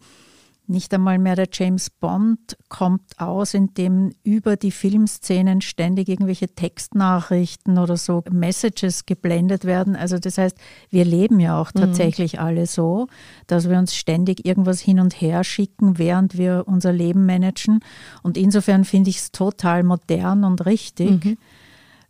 nicht 0.68 0.92
einmal 0.92 1.18
mehr 1.18 1.34
der 1.34 1.48
James 1.52 1.90
Bond 1.90 2.56
kommt 2.68 3.18
aus, 3.18 3.54
in 3.54 3.74
dem 3.74 4.12
über 4.22 4.56
die 4.56 4.70
Filmszenen 4.70 5.60
ständig 5.60 6.08
irgendwelche 6.08 6.48
Textnachrichten 6.48 7.78
oder 7.78 7.96
so 7.96 8.22
Messages 8.30 9.06
geblendet 9.06 9.64
werden. 9.64 9.96
Also 9.96 10.18
das 10.18 10.38
heißt, 10.38 10.58
wir 10.90 11.04
leben 11.04 11.40
ja 11.40 11.60
auch 11.60 11.72
mhm. 11.74 11.80
tatsächlich 11.80 12.34
mhm. 12.34 12.40
alle 12.40 12.66
so, 12.66 13.08
dass 13.46 13.68
wir 13.68 13.78
uns 13.78 13.94
ständig 13.94 14.46
irgendwas 14.46 14.80
hin 14.80 15.00
und 15.00 15.20
her 15.20 15.44
schicken, 15.44 15.98
während 15.98 16.36
wir 16.36 16.64
unser 16.66 16.92
Leben 16.92 17.26
managen. 17.26 17.80
Und 18.22 18.36
insofern 18.36 18.84
finde 18.84 19.10
ich 19.10 19.18
es 19.18 19.32
total 19.32 19.82
modern 19.82 20.44
und 20.44 20.66
richtig, 20.66 21.24
mhm. 21.24 21.38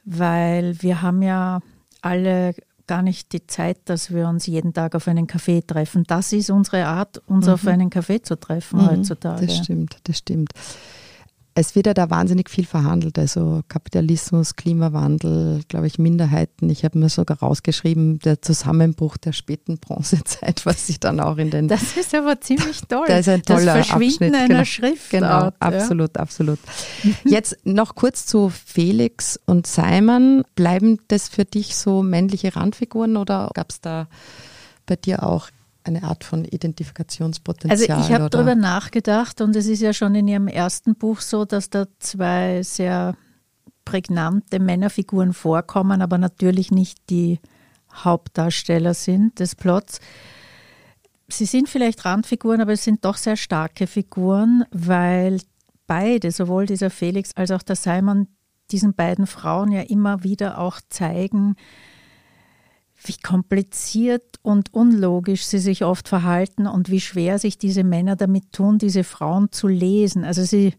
weil 0.04 0.82
wir 0.82 1.02
haben 1.02 1.22
ja 1.22 1.60
alle 2.02 2.54
gar 2.88 3.02
nicht 3.02 3.32
die 3.32 3.46
Zeit, 3.46 3.78
dass 3.84 4.12
wir 4.12 4.26
uns 4.26 4.46
jeden 4.46 4.72
Tag 4.72 4.96
auf 4.96 5.06
einen 5.06 5.28
Kaffee 5.28 5.62
treffen. 5.64 6.04
Das 6.08 6.32
ist 6.32 6.50
unsere 6.50 6.86
Art, 6.86 7.22
uns 7.26 7.46
mhm. 7.46 7.52
auf 7.52 7.66
einen 7.66 7.90
Kaffee 7.90 8.20
zu 8.20 8.38
treffen 8.38 8.80
mhm, 8.80 8.90
heutzutage. 8.90 9.46
Das 9.46 9.56
stimmt, 9.58 9.98
das 10.04 10.18
stimmt. 10.18 10.50
Es 11.60 11.74
wird 11.74 11.86
ja 11.86 11.94
da 11.94 12.10
wahnsinnig 12.10 12.48
viel 12.50 12.64
verhandelt, 12.64 13.18
also 13.18 13.62
Kapitalismus, 13.68 14.56
Klimawandel, 14.56 15.62
glaube 15.68 15.86
ich, 15.86 15.98
Minderheiten. 15.98 16.70
Ich 16.70 16.84
habe 16.84 16.98
mir 16.98 17.08
sogar 17.08 17.38
rausgeschrieben, 17.38 18.20
der 18.20 18.40
Zusammenbruch 18.42 19.16
der 19.16 19.32
späten 19.32 19.78
Bronzezeit, 19.78 20.62
was 20.66 20.86
sich 20.86 21.00
dann 21.00 21.20
auch 21.20 21.36
in 21.36 21.50
den... 21.50 21.68
Das 21.68 21.96
ist 21.96 22.14
aber 22.14 22.40
ziemlich 22.40 22.82
toll. 22.88 23.06
Das 23.08 23.20
ist 23.20 23.28
ein 23.28 23.42
toller 23.42 23.74
das 23.76 23.88
Verschwinden 23.88 24.34
Abschnitt. 24.34 24.34
einer 24.34 24.48
genau. 24.48 24.64
Schrift. 24.64 25.10
Genau, 25.10 25.50
absolut, 25.58 26.16
ja. 26.16 26.22
absolut. 26.22 26.58
Jetzt 27.24 27.56
noch 27.64 27.94
kurz 27.94 28.26
zu 28.26 28.50
Felix 28.50 29.38
und 29.46 29.66
Simon. 29.66 30.44
Bleiben 30.54 30.98
das 31.08 31.28
für 31.28 31.44
dich 31.44 31.76
so 31.76 32.02
männliche 32.02 32.54
Randfiguren 32.54 33.16
oder 33.16 33.50
gab 33.54 33.70
es 33.70 33.80
da 33.80 34.08
bei 34.86 34.96
dir 34.96 35.22
auch 35.24 35.48
eine 35.88 36.04
Art 36.04 36.24
von 36.24 36.44
Identifikationspotenzial? 36.44 37.98
Also 37.98 38.06
ich 38.06 38.14
habe 38.14 38.30
darüber 38.30 38.54
nachgedacht 38.54 39.40
und 39.40 39.56
es 39.56 39.66
ist 39.66 39.82
ja 39.82 39.92
schon 39.92 40.14
in 40.14 40.28
ihrem 40.28 40.48
ersten 40.48 40.94
Buch 40.94 41.20
so, 41.20 41.44
dass 41.44 41.70
da 41.70 41.86
zwei 41.98 42.62
sehr 42.62 43.16
prägnante 43.84 44.60
Männerfiguren 44.60 45.32
vorkommen, 45.32 46.02
aber 46.02 46.18
natürlich 46.18 46.70
nicht 46.70 46.98
die 47.10 47.40
Hauptdarsteller 47.92 48.94
sind 48.94 49.40
des 49.40 49.54
Plots. 49.54 50.00
Sie 51.28 51.46
sind 51.46 51.68
vielleicht 51.68 52.04
Randfiguren, 52.04 52.60
aber 52.60 52.72
es 52.72 52.84
sind 52.84 53.04
doch 53.04 53.16
sehr 53.16 53.36
starke 53.36 53.86
Figuren, 53.86 54.64
weil 54.70 55.40
beide, 55.86 56.30
sowohl 56.30 56.66
dieser 56.66 56.90
Felix 56.90 57.32
als 57.34 57.50
auch 57.50 57.62
der 57.62 57.76
Simon, 57.76 58.28
diesen 58.70 58.94
beiden 58.94 59.26
Frauen 59.26 59.72
ja 59.72 59.82
immer 59.82 60.22
wieder 60.22 60.58
auch 60.58 60.80
zeigen, 60.88 61.56
wie 63.04 63.16
kompliziert 63.16 64.36
und 64.42 64.74
unlogisch 64.74 65.44
sie 65.44 65.58
sich 65.58 65.84
oft 65.84 66.08
verhalten 66.08 66.66
und 66.66 66.90
wie 66.90 67.00
schwer 67.00 67.38
sich 67.38 67.58
diese 67.58 67.84
Männer 67.84 68.16
damit 68.16 68.52
tun, 68.52 68.78
diese 68.78 69.04
Frauen 69.04 69.52
zu 69.52 69.68
lesen. 69.68 70.24
Also 70.24 70.44
sie 70.44 70.74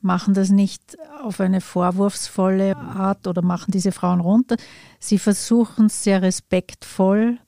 machen 0.00 0.34
das 0.34 0.50
nicht 0.50 0.98
auf 1.22 1.40
eine 1.40 1.60
vorwurfsvolle 1.60 2.76
Art 2.76 3.26
oder 3.26 3.42
machen 3.42 3.70
diese 3.70 3.92
Frauen 3.92 4.20
runter. 4.20 4.56
Sie 4.98 5.18
versuchen 5.18 5.86
es 5.86 6.02
sehr 6.02 6.22
respektvoll 6.22 7.38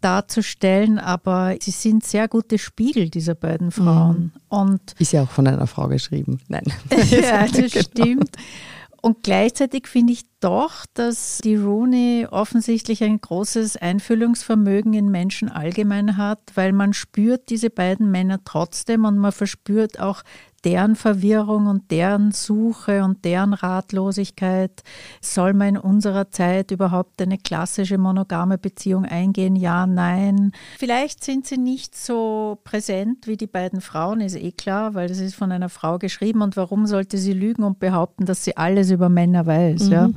darzustellen, 0.00 0.98
aber 0.98 1.56
sie 1.60 1.70
sind 1.70 2.04
sehr 2.04 2.28
gute 2.28 2.58
Spiegel 2.58 3.10
dieser 3.10 3.34
beiden 3.34 3.70
Frauen. 3.70 4.32
Mhm. 4.34 4.40
Und 4.48 4.94
ist 4.98 5.12
ja 5.12 5.22
auch 5.22 5.30
von 5.30 5.46
einer 5.46 5.66
Frau 5.66 5.88
geschrieben. 5.88 6.40
Nein. 6.48 6.64
ja, 7.10 7.46
das 7.46 7.72
genau. 7.72 7.84
stimmt. 7.84 8.30
Und 9.00 9.22
gleichzeitig 9.22 9.86
finde 9.86 10.12
ich 10.12 10.24
doch, 10.40 10.86
dass 10.94 11.38
die 11.42 11.56
Rooney 11.56 12.26
offensichtlich 12.30 13.02
ein 13.02 13.20
großes 13.20 13.76
Einfühlungsvermögen 13.76 14.94
in 14.94 15.10
Menschen 15.10 15.48
allgemein 15.48 16.16
hat, 16.16 16.40
weil 16.54 16.72
man 16.72 16.92
spürt 16.92 17.50
diese 17.50 17.70
beiden 17.70 18.10
Männer 18.10 18.40
trotzdem 18.44 19.04
und 19.04 19.18
man 19.18 19.32
verspürt 19.32 20.00
auch 20.00 20.22
deren 20.64 20.96
Verwirrung 20.96 21.66
und 21.66 21.90
deren 21.90 22.32
Suche 22.32 23.04
und 23.04 23.24
deren 23.24 23.54
Ratlosigkeit. 23.54 24.82
Soll 25.20 25.54
man 25.54 25.68
in 25.68 25.76
unserer 25.76 26.30
Zeit 26.30 26.70
überhaupt 26.70 27.22
eine 27.22 27.38
klassische 27.38 27.98
monogame 27.98 28.58
Beziehung 28.58 29.04
eingehen? 29.04 29.56
Ja, 29.56 29.86
nein. 29.86 30.52
Vielleicht 30.78 31.22
sind 31.22 31.46
sie 31.46 31.58
nicht 31.58 31.96
so 31.96 32.58
präsent 32.64 33.26
wie 33.26 33.36
die 33.36 33.46
beiden 33.46 33.80
Frauen, 33.80 34.20
ist 34.20 34.36
eh 34.36 34.52
klar, 34.52 34.94
weil 34.94 35.08
das 35.08 35.18
ist 35.18 35.36
von 35.36 35.52
einer 35.52 35.68
Frau 35.68 35.98
geschrieben. 35.98 36.42
Und 36.42 36.56
warum 36.56 36.86
sollte 36.86 37.18
sie 37.18 37.32
lügen 37.32 37.62
und 37.62 37.78
behaupten, 37.78 38.26
dass 38.26 38.44
sie 38.44 38.56
alles 38.56 38.90
über 38.90 39.08
Männer 39.08 39.46
weiß? 39.46 39.84
Mhm. 39.84 39.92
Ja? 39.92 40.10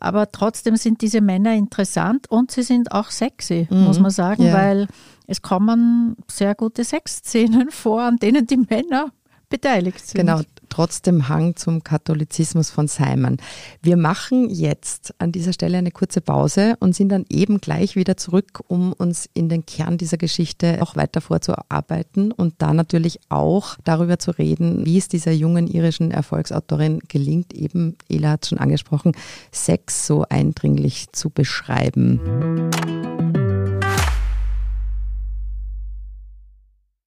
Aber 0.00 0.30
trotzdem 0.30 0.76
sind 0.76 1.02
diese 1.02 1.20
Männer 1.20 1.54
interessant 1.54 2.30
und 2.30 2.50
sie 2.50 2.62
sind 2.62 2.92
auch 2.92 3.10
sexy, 3.10 3.66
mhm. 3.68 3.84
muss 3.84 3.98
man 3.98 4.10
sagen, 4.10 4.44
ja. 4.44 4.54
weil 4.54 4.86
es 5.26 5.42
kommen 5.42 6.16
sehr 6.28 6.54
gute 6.54 6.84
Sexszenen 6.84 7.70
vor, 7.72 8.02
an 8.02 8.16
denen 8.16 8.46
die 8.46 8.58
Männer 8.58 9.12
beteiligt 9.48 10.06
sind. 10.06 10.20
Genau, 10.20 10.42
trotzdem 10.68 11.28
Hang 11.28 11.56
zum 11.56 11.82
Katholizismus 11.82 12.70
von 12.70 12.88
Simon. 12.88 13.38
Wir 13.82 13.96
machen 13.96 14.50
jetzt 14.50 15.14
an 15.18 15.32
dieser 15.32 15.52
Stelle 15.52 15.78
eine 15.78 15.90
kurze 15.90 16.20
Pause 16.20 16.76
und 16.80 16.94
sind 16.94 17.08
dann 17.10 17.24
eben 17.28 17.60
gleich 17.60 17.96
wieder 17.96 18.16
zurück, 18.16 18.60
um 18.68 18.92
uns 18.92 19.28
in 19.34 19.48
den 19.48 19.64
Kern 19.66 19.98
dieser 19.98 20.18
Geschichte 20.18 20.78
auch 20.82 20.96
weiter 20.96 21.20
vorzuarbeiten 21.20 22.32
und 22.32 22.54
da 22.58 22.74
natürlich 22.74 23.20
auch 23.28 23.76
darüber 23.84 24.18
zu 24.18 24.32
reden, 24.32 24.84
wie 24.84 24.98
es 24.98 25.08
dieser 25.08 25.32
jungen 25.32 25.66
irischen 25.66 26.10
Erfolgsautorin 26.10 27.00
gelingt, 27.08 27.54
eben, 27.54 27.96
Ela 28.08 28.30
hat 28.30 28.44
es 28.44 28.50
schon 28.50 28.58
angesprochen, 28.58 29.12
Sex 29.52 30.06
so 30.06 30.24
eindringlich 30.28 31.12
zu 31.12 31.30
beschreiben. 31.30 32.20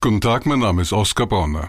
Guten 0.00 0.20
Tag, 0.20 0.46
mein 0.46 0.60
Name 0.60 0.82
ist 0.82 0.92
Oskar 0.92 1.26
Bonner. 1.26 1.68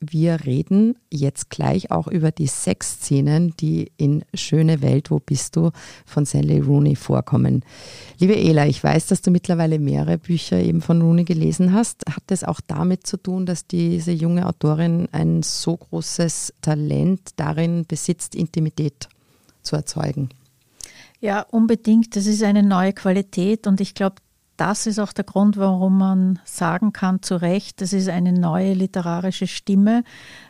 wir 0.00 0.46
reden 0.46 0.96
jetzt 1.10 1.50
gleich 1.50 1.90
auch 1.90 2.06
über 2.06 2.30
die 2.32 2.46
Sexszenen, 2.46 3.54
die 3.60 3.92
in 3.98 4.24
Schöne 4.32 4.80
Welt, 4.80 5.10
wo 5.10 5.18
bist 5.18 5.56
du 5.56 5.70
von 6.06 6.24
Sally 6.24 6.58
Rooney 6.58 6.96
vorkommen. 6.96 7.62
Liebe 8.18 8.34
Ela, 8.34 8.66
ich 8.66 8.82
weiß, 8.82 9.08
dass 9.08 9.20
du 9.20 9.30
mittlerweile 9.30 9.78
mehrere 9.78 10.16
Bücher 10.16 10.58
eben 10.58 10.80
von 10.80 11.02
Rooney 11.02 11.24
gelesen 11.24 11.74
hast. 11.74 12.04
Hat 12.08 12.22
das 12.28 12.44
auch 12.44 12.60
damit 12.66 13.06
zu 13.06 13.18
tun, 13.18 13.44
dass 13.44 13.66
diese 13.66 14.12
junge 14.12 14.46
Autorin 14.46 15.08
ein 15.12 15.42
so 15.42 15.76
großes 15.76 16.54
Talent 16.62 17.32
darin 17.36 17.84
besitzt, 17.86 18.34
Intimität 18.34 19.08
zu 19.62 19.76
erzeugen? 19.76 20.30
Ja, 21.20 21.42
unbedingt. 21.42 22.16
Das 22.16 22.26
ist 22.26 22.42
eine 22.42 22.62
neue 22.62 22.94
Qualität 22.94 23.66
und 23.66 23.82
ich 23.82 23.94
glaube, 23.94 24.16
das 24.60 24.86
ist 24.86 24.98
auch 24.98 25.14
der 25.14 25.24
Grund, 25.24 25.56
warum 25.56 25.96
man 25.96 26.38
sagen 26.44 26.92
kann, 26.92 27.22
zu 27.22 27.40
Recht, 27.40 27.80
das 27.80 27.94
ist 27.94 28.10
eine 28.10 28.34
neue 28.34 28.74
literarische 28.74 29.46
Stimme. 29.46 30.04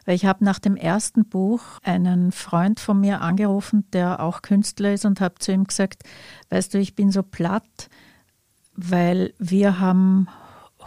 Weil 0.05 0.17
ich 0.17 0.27
habe 0.27 0.45
nach 0.45 0.59
dem 0.59 0.75
ersten 0.75 1.25
Buch 1.27 1.63
einen 1.85 2.33
Freund 2.33 2.81
von 2.81 2.99
mir 2.99 3.21
angerufen, 3.21 3.87
der 3.93 4.19
auch 4.19 4.43
Künstler 4.43 4.95
ist, 4.95 5.05
und 5.05 5.21
habe 5.21 5.37
zu 5.39 5.53
ihm 5.53 5.63
gesagt, 5.63 6.03
weißt 6.49 6.75
du, 6.75 6.79
ich 6.79 6.97
bin 6.97 7.13
so 7.13 7.23
platt, 7.23 7.89
weil 8.75 9.33
wir 9.39 9.79
haben 9.79 10.27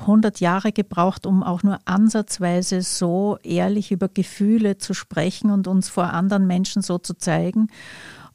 100 0.02 0.42
Jahre 0.42 0.74
gebraucht, 0.74 1.26
um 1.26 1.44
auch 1.44 1.64
nur 1.64 1.80
ansatzweise 1.86 2.82
so 2.82 3.38
ehrlich 3.42 3.94
über 3.94 4.10
Gefühle 4.10 4.80
zu 4.80 4.94
sprechen 4.94 5.50
und 5.50 5.70
uns 5.70 5.88
vor 5.88 6.12
anderen 6.12 6.46
Menschen 6.46 6.82
so 6.82 6.98
zu 6.98 7.14
zeigen. 7.14 7.68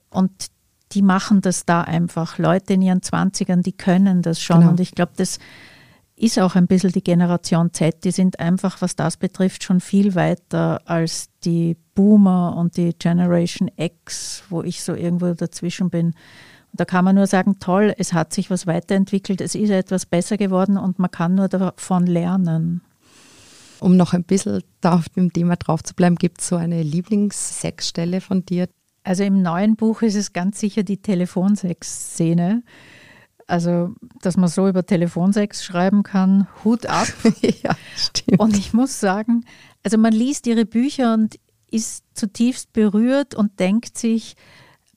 Und 0.08 0.32
die 0.92 1.02
machen 1.02 1.40
das 1.40 1.66
da 1.66 1.82
einfach. 1.82 2.38
Leute 2.38 2.74
in 2.74 2.82
ihren 2.82 3.02
Zwanzigern, 3.02 3.62
die 3.62 3.72
können 3.72 4.22
das 4.22 4.40
schon. 4.40 4.60
Genau. 4.60 4.70
Und 4.70 4.80
ich 4.80 4.92
glaube, 4.92 5.12
das 5.16 5.38
ist 6.16 6.38
auch 6.38 6.56
ein 6.56 6.66
bisschen 6.66 6.92
die 6.92 7.02
Generation 7.02 7.72
Z. 7.72 8.04
Die 8.04 8.10
sind 8.10 8.40
einfach, 8.40 8.80
was 8.82 8.96
das 8.96 9.16
betrifft, 9.16 9.62
schon 9.62 9.80
viel 9.80 10.14
weiter 10.14 10.80
als 10.84 11.28
die 11.44 11.76
Boomer 11.94 12.56
und 12.56 12.76
die 12.76 12.92
Generation 12.98 13.70
X, 13.76 14.42
wo 14.48 14.62
ich 14.62 14.82
so 14.82 14.94
irgendwo 14.94 15.32
dazwischen 15.34 15.90
bin. 15.90 16.06
Und 16.06 16.80
da 16.80 16.84
kann 16.84 17.04
man 17.04 17.14
nur 17.14 17.26
sagen, 17.26 17.58
toll, 17.60 17.94
es 17.96 18.12
hat 18.12 18.32
sich 18.32 18.50
was 18.50 18.66
weiterentwickelt, 18.66 19.40
es 19.40 19.54
ist 19.54 19.70
etwas 19.70 20.06
besser 20.06 20.36
geworden 20.36 20.76
und 20.76 20.98
man 20.98 21.10
kann 21.10 21.34
nur 21.34 21.48
davon 21.48 22.06
lernen. 22.06 22.82
Um 23.80 23.96
noch 23.96 24.12
ein 24.12 24.24
bisschen 24.24 24.62
da 24.80 24.94
auf 24.94 25.08
dem 25.08 25.32
Thema 25.32 25.56
drauf 25.56 25.82
zu 25.82 25.94
bleiben, 25.94 26.16
gibt 26.16 26.40
es 26.40 26.48
so 26.48 26.56
eine 26.56 26.82
Lieblingssexstelle 26.82 28.20
von 28.20 28.44
dir, 28.44 28.68
also 29.08 29.24
im 29.24 29.40
neuen 29.40 29.76
Buch 29.76 30.02
ist 30.02 30.16
es 30.16 30.34
ganz 30.34 30.60
sicher 30.60 30.82
die 30.82 30.98
Telefonsex-Szene. 30.98 32.62
Also, 33.46 33.94
dass 34.20 34.36
man 34.36 34.50
so 34.50 34.68
über 34.68 34.84
Telefonsex 34.84 35.64
schreiben 35.64 36.02
kann, 36.02 36.46
Hut 36.62 36.84
ab. 36.84 37.06
ja, 37.62 37.74
stimmt. 37.96 38.38
Und 38.38 38.58
ich 38.58 38.74
muss 38.74 39.00
sagen, 39.00 39.46
also 39.82 39.96
man 39.96 40.12
liest 40.12 40.46
ihre 40.46 40.66
Bücher 40.66 41.14
und 41.14 41.36
ist 41.70 42.04
zutiefst 42.12 42.74
berührt 42.74 43.34
und 43.34 43.58
denkt 43.58 43.96
sich, 43.96 44.34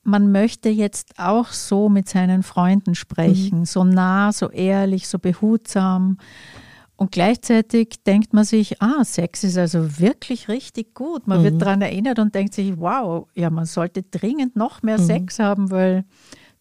man 0.02 0.30
möchte 0.30 0.68
jetzt 0.68 1.18
auch 1.18 1.48
so 1.48 1.88
mit 1.88 2.06
seinen 2.06 2.42
Freunden 2.42 2.94
sprechen, 2.94 3.60
mhm. 3.60 3.64
so 3.64 3.82
nah, 3.82 4.30
so 4.30 4.50
ehrlich, 4.50 5.08
so 5.08 5.18
behutsam. 5.18 6.18
Und 7.02 7.10
gleichzeitig 7.10 8.04
denkt 8.06 8.32
man 8.32 8.44
sich, 8.44 8.80
ah, 8.80 9.02
Sex 9.02 9.42
ist 9.42 9.58
also 9.58 9.98
wirklich 9.98 10.46
richtig 10.46 10.94
gut. 10.94 11.26
Man 11.26 11.40
mhm. 11.40 11.44
wird 11.44 11.60
daran 11.60 11.82
erinnert 11.82 12.20
und 12.20 12.32
denkt 12.32 12.54
sich, 12.54 12.78
wow, 12.78 13.26
ja, 13.34 13.50
man 13.50 13.64
sollte 13.64 14.04
dringend 14.04 14.54
noch 14.54 14.84
mehr 14.84 15.00
mhm. 15.00 15.06
Sex 15.06 15.40
haben, 15.40 15.72
weil 15.72 16.04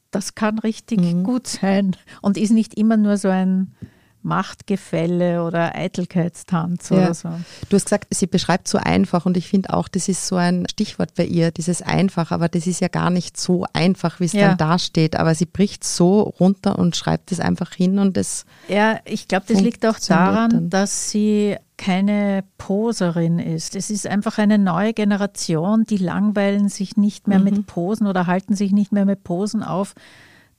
das 0.10 0.34
kann 0.34 0.58
richtig 0.58 1.00
mhm. 1.00 1.24
gut 1.24 1.46
sein 1.46 1.96
und 2.24 2.38
ist 2.38 2.50
nicht 2.50 2.74
immer 2.74 2.98
nur 2.98 3.18
so 3.18 3.28
ein 3.28 3.76
Machtgefälle 4.24 5.44
oder 5.44 5.75
Eitelkeitstanz 5.75 6.90
ja. 6.90 6.98
oder 6.98 7.13
so. 7.13 7.30
Du 7.70 7.75
hast 7.75 7.86
gesagt, 7.86 8.08
sie 8.12 8.28
beschreibt 8.28 8.68
so 8.68 8.78
einfach 8.78 9.25
und 9.25 9.38
ich 9.38 9.48
finde 9.48 9.74
auch, 9.74 9.88
das 9.88 10.08
ist 10.08 10.28
so 10.28 10.36
ein 10.36 10.68
Stichwort 10.70 11.16
bei 11.16 11.25
ihr, 11.25 11.51
dieses 11.51 11.82
einfach, 11.82 12.32
aber 12.32 12.50
das 12.50 12.68
ist 12.68 12.82
ja 12.82 12.88
gar 12.88 13.10
nicht 13.10 13.38
so 13.38 13.66
einfach, 13.74 14.20
wie 14.20 14.25
es 14.25 14.34
ja. 14.34 14.50
dann 14.50 14.58
dasteht, 14.58 15.16
aber 15.16 15.36
sie 15.36 15.46
bricht 15.46 15.84
so 15.84 16.22
runter 16.22 16.78
und 16.78 16.96
schreibt 16.96 17.32
es 17.32 17.40
einfach 17.40 17.74
hin 17.74 18.00
und 18.00 18.18
das. 18.18 18.46
Ja, 18.68 19.00
ich 19.06 19.28
glaube, 19.28 19.46
das 19.48 19.62
liegt 19.62 19.86
auch 19.86 20.00
daran, 20.00 20.51
dann. 20.51 20.70
dass 20.70 21.10
sie 21.10 21.58
keine 21.82 22.44
Poserin 22.60 23.40
ist. 23.40 23.75
Es 23.75 23.90
ist 23.90 24.06
einfach 24.06 24.38
eine 24.38 24.60
neue 24.60 24.94
Generation, 24.94 25.84
die 25.84 25.98
langweilen 25.98 26.70
sich 26.70 26.96
nicht 26.96 27.28
mehr 27.28 27.40
mhm. 27.40 27.46
mit 27.46 27.66
Posen 27.66 28.06
oder 28.06 28.28
halten 28.28 28.56
sich 28.56 28.72
nicht 28.72 28.92
mehr 28.92 29.06
mit 29.06 29.24
Posen 29.24 29.63
auf. 29.63 29.96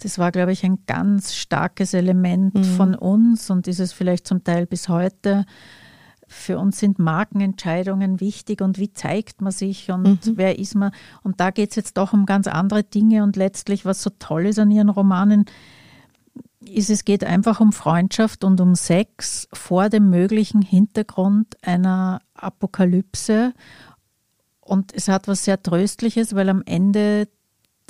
Das 0.02 0.18
war, 0.18 0.32
glaube 0.32 0.52
ich, 0.52 0.64
ein 0.64 0.80
ganz 0.86 1.34
starkes 1.34 1.94
Element 1.94 2.54
mhm. 2.54 2.64
von 2.64 2.94
uns 2.94 3.50
und 3.50 3.68
ist 3.68 3.78
es 3.78 3.92
vielleicht 3.92 4.26
zum 4.26 4.42
Teil 4.42 4.66
bis 4.66 4.88
heute. 4.88 5.46
Für 6.26 6.58
uns 6.58 6.78
sind 6.78 6.98
Markenentscheidungen 6.98 8.18
wichtig 8.18 8.62
und 8.62 8.78
wie 8.78 8.92
zeigt 8.92 9.40
man 9.40 9.52
sich 9.52 9.90
und 9.90 10.26
mhm. 10.26 10.36
wer 10.36 10.58
ist 10.58 10.74
man. 10.74 10.92
Und 11.22 11.40
da 11.40 11.50
geht 11.50 11.70
es 11.70 11.76
jetzt 11.76 11.96
doch 11.98 12.12
um 12.12 12.26
ganz 12.26 12.48
andere 12.48 12.82
Dinge 12.82 13.22
und 13.22 13.36
letztlich, 13.36 13.84
was 13.84 14.02
so 14.02 14.10
toll 14.18 14.46
ist 14.46 14.58
an 14.58 14.70
ihren 14.70 14.88
Romanen, 14.88 15.44
ist, 16.64 16.90
es 16.90 17.04
geht 17.04 17.22
einfach 17.22 17.60
um 17.60 17.72
Freundschaft 17.72 18.44
und 18.44 18.60
um 18.60 18.74
Sex 18.74 19.48
vor 19.52 19.88
dem 19.88 20.10
möglichen 20.10 20.62
Hintergrund 20.62 21.56
einer 21.62 22.20
Apokalypse. 22.34 23.52
Und 24.60 24.92
es 24.94 25.08
hat 25.08 25.28
was 25.28 25.44
sehr 25.44 25.62
Tröstliches, 25.62 26.34
weil 26.34 26.48
am 26.48 26.62
Ende 26.64 27.28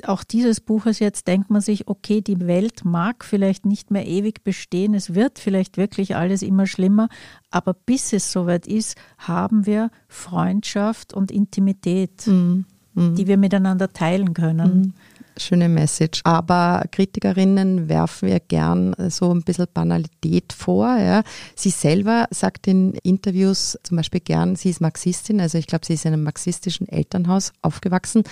auch 0.07 0.23
dieses 0.23 0.59
Buches 0.61 0.99
jetzt 0.99 1.27
denkt 1.27 1.49
man 1.49 1.61
sich, 1.61 1.87
okay, 1.87 2.21
die 2.21 2.39
Welt 2.45 2.85
mag 2.85 3.23
vielleicht 3.23 3.65
nicht 3.65 3.91
mehr 3.91 4.07
ewig 4.07 4.43
bestehen, 4.43 4.93
es 4.93 5.15
wird 5.15 5.39
vielleicht 5.39 5.77
wirklich 5.77 6.15
alles 6.15 6.41
immer 6.41 6.67
schlimmer, 6.67 7.09
aber 7.51 7.73
bis 7.73 8.13
es 8.13 8.31
soweit 8.31 8.67
ist, 8.67 8.97
haben 9.17 9.65
wir 9.65 9.91
Freundschaft 10.07 11.13
und 11.13 11.31
Intimität, 11.31 12.27
mhm. 12.27 12.65
Mhm. 12.93 13.15
die 13.15 13.27
wir 13.27 13.37
miteinander 13.37 13.91
teilen 13.91 14.33
können. 14.33 14.77
Mhm 14.77 14.93
schöne 15.37 15.69
Message. 15.69 16.21
Aber 16.23 16.83
Kritikerinnen 16.91 17.89
werfen 17.89 18.29
ja 18.29 18.39
gern 18.39 18.95
so 19.09 19.33
ein 19.33 19.43
bisschen 19.43 19.67
Banalität 19.73 20.53
vor. 20.53 20.97
Ja. 20.97 21.23
Sie 21.55 21.69
selber 21.69 22.27
sagt 22.31 22.67
in 22.67 22.93
Interviews 23.03 23.77
zum 23.83 23.97
Beispiel 23.97 24.19
gern, 24.21 24.55
sie 24.55 24.69
ist 24.69 24.81
Marxistin, 24.81 25.41
also 25.41 25.57
ich 25.57 25.67
glaube, 25.67 25.85
sie 25.85 25.93
ist 25.93 26.05
in 26.05 26.13
einem 26.13 26.23
marxistischen 26.23 26.87
Elternhaus 26.87 27.53
aufgewachsen. 27.61 28.23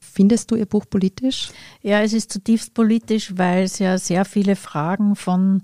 Findest 0.00 0.50
du 0.50 0.56
ihr 0.56 0.66
Buch 0.66 0.84
politisch? 0.88 1.50
Ja, 1.82 2.02
es 2.02 2.12
ist 2.12 2.32
zutiefst 2.32 2.74
politisch, 2.74 3.36
weil 3.36 3.64
es 3.64 3.78
ja 3.78 3.98
sehr 3.98 4.24
viele 4.24 4.56
Fragen 4.56 5.16
von 5.16 5.62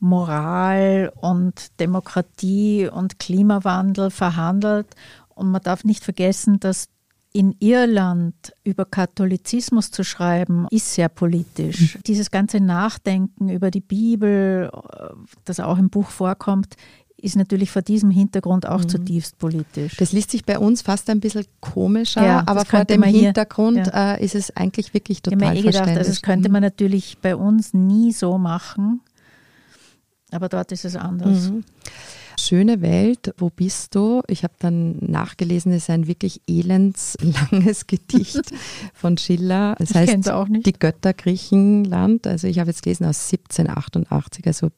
Moral 0.00 1.12
und 1.16 1.80
Demokratie 1.80 2.88
und 2.88 3.18
Klimawandel 3.18 4.10
verhandelt. 4.10 4.94
Und 5.34 5.50
man 5.50 5.62
darf 5.62 5.84
nicht 5.84 6.04
vergessen, 6.04 6.60
dass 6.60 6.88
in 7.32 7.54
Irland 7.60 8.34
über 8.64 8.84
Katholizismus 8.84 9.90
zu 9.90 10.02
schreiben, 10.02 10.66
ist 10.70 10.94
sehr 10.94 11.08
politisch. 11.08 11.96
Mhm. 11.96 12.00
Dieses 12.06 12.30
ganze 12.30 12.60
Nachdenken 12.60 13.48
über 13.48 13.70
die 13.70 13.80
Bibel, 13.80 14.70
das 15.44 15.60
auch 15.60 15.78
im 15.78 15.90
Buch 15.90 16.08
vorkommt, 16.08 16.74
ist 17.20 17.36
natürlich 17.36 17.70
vor 17.70 17.82
diesem 17.82 18.10
Hintergrund 18.10 18.66
auch 18.66 18.80
mhm. 18.80 18.88
zutiefst 18.88 19.38
politisch. 19.38 19.96
Das 19.96 20.12
liest 20.12 20.30
sich 20.30 20.44
bei 20.44 20.58
uns 20.58 20.82
fast 20.82 21.10
ein 21.10 21.20
bisschen 21.20 21.44
komischer, 21.60 22.24
ja, 22.24 22.42
aber 22.46 22.64
vor 22.64 22.84
dem 22.84 23.02
Hintergrund 23.02 23.84
hier, 23.84 23.92
ja. 23.92 24.14
äh, 24.14 24.24
ist 24.24 24.34
es 24.34 24.56
eigentlich 24.56 24.94
wirklich 24.94 25.20
total 25.20 25.40
ich 25.40 25.46
habe 25.46 25.54
mir 25.54 25.60
eh 25.60 25.72
gedacht, 25.72 25.88
also 25.88 26.10
das 26.10 26.22
könnte 26.22 26.48
man 26.48 26.62
natürlich 26.62 27.18
bei 27.20 27.34
uns 27.34 27.74
nie 27.74 28.12
so 28.12 28.38
machen, 28.38 29.00
aber 30.30 30.48
dort 30.48 30.70
ist 30.70 30.84
es 30.84 30.94
anders. 30.94 31.50
Mhm. 31.50 31.64
Schöne 32.38 32.80
Welt, 32.80 33.34
wo 33.38 33.50
bist 33.50 33.94
du? 33.94 34.22
Ich 34.28 34.44
habe 34.44 34.54
dann 34.58 34.96
nachgelesen, 35.00 35.72
es 35.72 35.84
ist 35.84 35.90
ein 35.90 36.06
wirklich 36.06 36.40
elendslanges 36.46 37.86
Gedicht 37.86 38.52
von 38.94 39.18
Schiller. 39.18 39.74
Das 39.78 39.94
heißt, 39.94 40.30
auch 40.30 40.48
nicht. 40.48 40.66
die 40.66 40.72
Götter 40.72 41.14
Griechenland. 41.14 42.26
Also 42.26 42.46
ich 42.46 42.58
habe 42.58 42.70
jetzt 42.70 42.82
gelesen 42.82 43.04
aus 43.04 43.32
1788, 43.32 44.46
also 44.46 44.68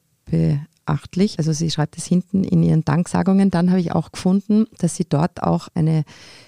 beachtlich. 0.85 1.37
Also 1.37 1.51
sie 1.53 1.69
schreibt 1.69 1.97
es 1.97 2.05
hinten 2.05 2.43
in 2.43 2.63
ihren 2.63 2.83
Danksagungen. 2.83 3.51
Dann 3.51 3.69
habe 3.69 3.79
ich 3.79 3.91
auch 3.91 4.11
gefunden, 4.11 4.65
dass 4.77 4.95
sie 4.95 5.05
dort 5.07 5.43
auch 5.43 5.67
eine 5.73 6.03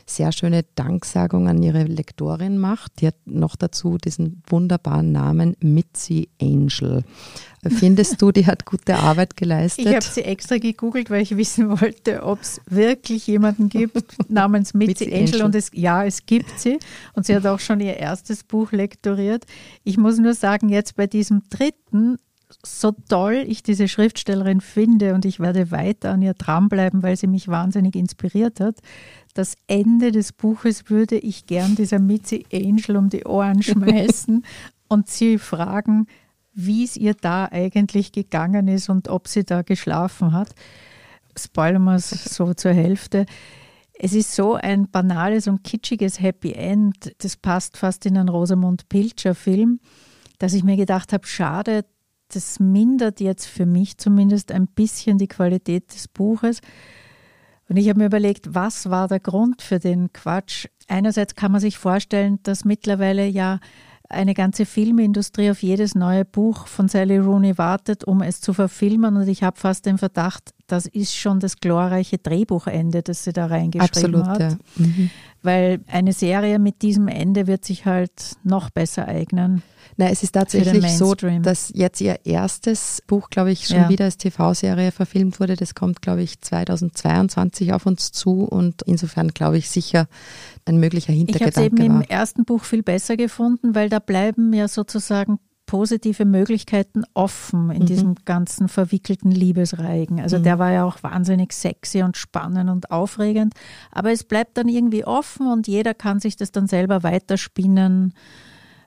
sehr 0.05 0.31
schöne 0.31 0.65
Danksagung 0.75 1.47
an 1.47 1.62
ihre 1.62 1.84
Lektorin 1.84 2.58
macht. 2.58 3.01
Die 3.01 3.08
hat 3.08 3.15
noch 3.25 3.55
dazu 3.55 3.97
diesen 3.97 4.43
wunderbaren 4.47 5.12
Namen 5.12 5.55
Mitzi 5.62 6.29
Angel. 6.41 7.03
Findest 7.65 8.21
du, 8.21 8.34
die 8.34 8.45
hat 8.45 8.65
gute 8.65 8.97
Arbeit 8.97 9.38
geleistet? 9.38 9.86
Ich 9.86 9.93
habe 9.93 10.03
sie 10.03 10.23
extra 10.23 10.58
gegoogelt, 10.58 11.10
weil 11.10 11.21
ich 11.21 11.38
wissen 11.38 11.69
wollte, 11.69 12.23
ob 12.23 12.41
es 12.41 12.60
wirklich 12.65 13.25
jemanden 13.27 13.69
gibt 13.69 14.29
namens 14.29 14.73
Mitzi, 14.73 15.05
Mitzi 15.05 15.05
Angel. 15.05 15.34
Angel. 15.36 15.43
Und 15.43 15.55
es, 15.55 15.71
ja, 15.73 16.03
es 16.03 16.25
gibt 16.25 16.60
sie. 16.60 16.77
Und 17.13 17.25
sie 17.25 17.36
hat 17.36 17.45
auch 17.45 17.60
schon 17.60 17.79
ihr 17.79 17.95
erstes 17.95 18.43
Buch 18.43 18.73
lektoriert. 18.73 19.45
Ich 19.86 19.97
muss 19.97 20.17
nur 20.17 20.34
sagen, 20.34 20.67
jetzt 20.67 20.97
bei 20.97 21.08
diesem 21.08 21.43
dritten 21.49 22.17
so 22.65 22.91
toll 23.09 23.43
ich 23.47 23.63
diese 23.63 23.87
Schriftstellerin 23.87 24.61
finde 24.61 25.13
und 25.13 25.25
ich 25.25 25.39
werde 25.39 25.71
weiter 25.71 26.11
an 26.11 26.21
ihr 26.21 26.33
dranbleiben, 26.33 27.03
weil 27.03 27.15
sie 27.17 27.27
mich 27.27 27.47
wahnsinnig 27.47 27.95
inspiriert 27.95 28.59
hat. 28.59 28.79
Das 29.33 29.55
Ende 29.67 30.11
des 30.11 30.31
Buches 30.31 30.89
würde 30.89 31.17
ich 31.17 31.45
gern 31.45 31.75
dieser 31.75 31.99
Mitzi 31.99 32.45
Angel 32.53 32.97
um 32.97 33.09
die 33.09 33.25
Ohren 33.25 33.61
schmeißen 33.63 34.45
und 34.87 35.09
sie 35.09 35.37
fragen, 35.37 36.07
wie 36.53 36.83
es 36.83 36.97
ihr 36.97 37.15
da 37.15 37.45
eigentlich 37.45 38.11
gegangen 38.11 38.67
ist 38.67 38.89
und 38.89 39.07
ob 39.09 39.27
sie 39.27 39.43
da 39.43 39.63
geschlafen 39.63 40.33
hat. 40.33 40.53
Spoilern 41.37 41.83
wir 41.83 41.95
es 41.95 42.09
so 42.09 42.53
zur 42.53 42.73
Hälfte. 42.73 43.25
Es 43.93 44.13
ist 44.13 44.35
so 44.35 44.55
ein 44.55 44.89
banales 44.89 45.47
und 45.47 45.63
kitschiges 45.63 46.19
Happy 46.19 46.51
End, 46.53 47.13
das 47.19 47.37
passt 47.37 47.77
fast 47.77 48.05
in 48.05 48.17
einen 48.17 48.29
Rosamund 48.29 48.89
Pilcher-Film, 48.89 49.79
dass 50.39 50.53
ich 50.53 50.63
mir 50.63 50.75
gedacht 50.75 51.13
habe, 51.13 51.25
schade, 51.25 51.85
das 52.36 52.60
mindert 52.60 53.19
jetzt 53.19 53.46
für 53.46 53.65
mich 53.65 53.98
zumindest 53.98 54.52
ein 54.52 54.67
bisschen 54.67 55.17
die 55.17 55.28
Qualität 55.28 55.93
des 55.93 56.08
Buches. 56.08 56.62
Und 57.69 57.78
ich 57.78 57.89
habe 57.89 58.00
mir 58.00 58.06
überlegt, 58.06 58.54
was 58.54 58.89
war 58.89 59.08
der 59.08 59.19
Grund 59.19 59.62
für 59.62 59.80
den 59.80 60.12
Quatsch? 60.13 60.67
Einerseits 60.88 61.36
kann 61.36 61.52
man 61.52 61.62
sich 61.62 61.78
vorstellen, 61.78 62.39
dass 62.43 62.65
mittlerweile 62.65 63.26
ja 63.26 63.60
eine 64.10 64.34
ganze 64.34 64.65
Filmindustrie 64.65 65.50
auf 65.50 65.63
jedes 65.63 65.96
neue 65.96 66.26
Buch 66.26 66.67
von 66.67 66.88
Sally 66.88 67.17
Rooney 67.17 67.58
wartet, 67.58 68.04
um 68.04 68.22
es 68.22 68.41
zu 68.41 68.54
verfilmen. 68.54 69.15
Und 69.17 69.28
ich 69.28 69.43
habe 69.43 69.60
fast 69.60 69.86
den 69.86 69.98
Verdacht, 69.98 70.54
das 70.73 70.88
ist 70.88 71.15
schon 71.15 71.39
das 71.39 71.57
glorreiche 71.57 72.17
Drehbuchende, 72.17 73.03
das 73.03 73.23
sie 73.23 73.31
da 73.31 73.45
reingeschrieben 73.45 74.15
Absolut, 74.15 74.25
hat. 74.25 74.39
Ja. 74.39 74.57
Mhm. 74.77 75.12
Weil 75.43 75.81
eine 75.88 76.13
Serie 76.13 76.57
mit 76.57 76.81
diesem 76.81 77.07
Ende 77.07 77.45
wird 77.45 77.63
sich 77.63 77.86
halt 77.86 78.38
noch 78.43 78.71
besser 78.71 79.07
eignen. 79.07 79.62
Nein, 79.97 80.12
es 80.12 80.23
ist 80.23 80.31
tatsächlich 80.31 80.97
so, 80.97 81.13
dass 81.13 81.71
jetzt 81.75 82.01
ihr 82.01 82.25
erstes 82.25 83.03
Buch, 83.05 83.29
glaube 83.29 83.51
ich, 83.51 83.67
schon 83.67 83.77
ja. 83.77 83.89
wieder 83.89 84.05
als 84.05 84.17
TV-Serie 84.17 84.91
verfilmt 84.91 85.39
wurde. 85.39 85.55
Das 85.55 85.75
kommt, 85.75 86.01
glaube 86.01 86.23
ich, 86.23 86.41
2022 86.41 87.71
auf 87.73 87.86
uns 87.86 88.12
zu 88.12 88.43
und 88.45 88.81
insofern, 88.83 89.27
glaube 89.27 89.59
ich, 89.59 89.69
sicher 89.69 90.07
ein 90.65 90.77
möglicher 90.79 91.13
Hintergedanke 91.13 91.49
Ich 91.49 91.55
habe 91.57 91.65
es 91.67 91.83
eben 91.83 91.93
war. 91.93 92.01
im 92.01 92.09
ersten 92.09 92.45
Buch 92.45 92.63
viel 92.63 92.81
besser 92.81 93.15
gefunden, 93.15 93.75
weil 93.75 93.89
da 93.89 93.99
bleiben 93.99 94.51
ja 94.53 94.67
sozusagen 94.67 95.38
positive 95.73 96.23
Möglichkeiten 96.23 97.03
offen 97.15 97.71
in 97.71 97.81
mhm. 97.81 97.86
diesem 97.88 98.15
ganzen 98.25 98.67
verwickelten 98.67 99.31
Liebesreigen. 99.31 100.19
Also 100.19 100.38
mhm. 100.38 100.43
der 100.43 100.59
war 100.59 100.71
ja 100.71 100.83
auch 100.83 101.01
wahnsinnig 101.01 101.51
sexy 101.51 102.03
und 102.03 102.15
spannend 102.15 102.69
und 102.69 102.91
aufregend, 102.91 103.55
aber 103.89 104.12
es 104.12 104.23
bleibt 104.23 104.55
dann 104.55 104.67
irgendwie 104.67 105.03
offen 105.03 105.51
und 105.51 105.67
jeder 105.67 105.95
kann 105.95 106.19
sich 106.19 106.36
das 106.36 106.51
dann 106.51 106.67
selber 106.67 107.01
weiterspinnen 107.01 108.13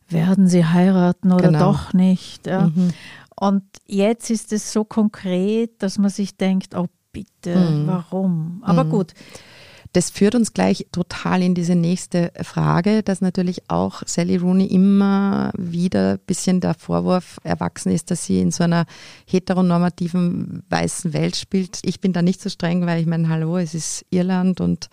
werden 0.08 0.46
sie 0.46 0.64
heiraten 0.64 1.32
oder 1.32 1.48
genau. 1.48 1.72
doch 1.72 1.92
nicht. 1.92 2.46
Ja. 2.46 2.68
Mhm. 2.68 2.92
Und 3.34 3.64
jetzt 3.86 4.30
ist 4.30 4.52
es 4.52 4.72
so 4.72 4.84
konkret, 4.84 5.82
dass 5.82 5.98
man 5.98 6.10
sich 6.10 6.36
denkt, 6.36 6.76
oh 6.76 6.86
bitte, 7.10 7.56
mhm. 7.56 7.88
warum? 7.88 8.62
Aber 8.64 8.84
mhm. 8.84 8.90
gut, 8.90 9.12
das 9.96 10.10
führt 10.10 10.34
uns 10.34 10.52
gleich 10.52 10.86
total 10.92 11.42
in 11.42 11.54
diese 11.54 11.74
nächste 11.74 12.30
Frage, 12.42 13.02
dass 13.02 13.22
natürlich 13.22 13.70
auch 13.70 14.02
Sally 14.04 14.36
Rooney 14.36 14.66
immer 14.66 15.52
wieder 15.56 16.12
ein 16.12 16.18
bisschen 16.26 16.60
der 16.60 16.74
Vorwurf 16.74 17.40
erwachsen 17.44 17.92
ist, 17.92 18.10
dass 18.10 18.26
sie 18.26 18.42
in 18.42 18.50
so 18.50 18.62
einer 18.62 18.84
heteronormativen 19.26 20.64
weißen 20.68 21.14
Welt 21.14 21.34
spielt. 21.34 21.78
Ich 21.82 21.98
bin 22.00 22.12
da 22.12 22.20
nicht 22.20 22.42
so 22.42 22.50
streng, 22.50 22.84
weil 22.84 23.00
ich 23.00 23.06
meine, 23.06 23.30
hallo, 23.30 23.56
es 23.56 23.72
ist 23.72 24.04
Irland 24.10 24.60
und 24.60 24.90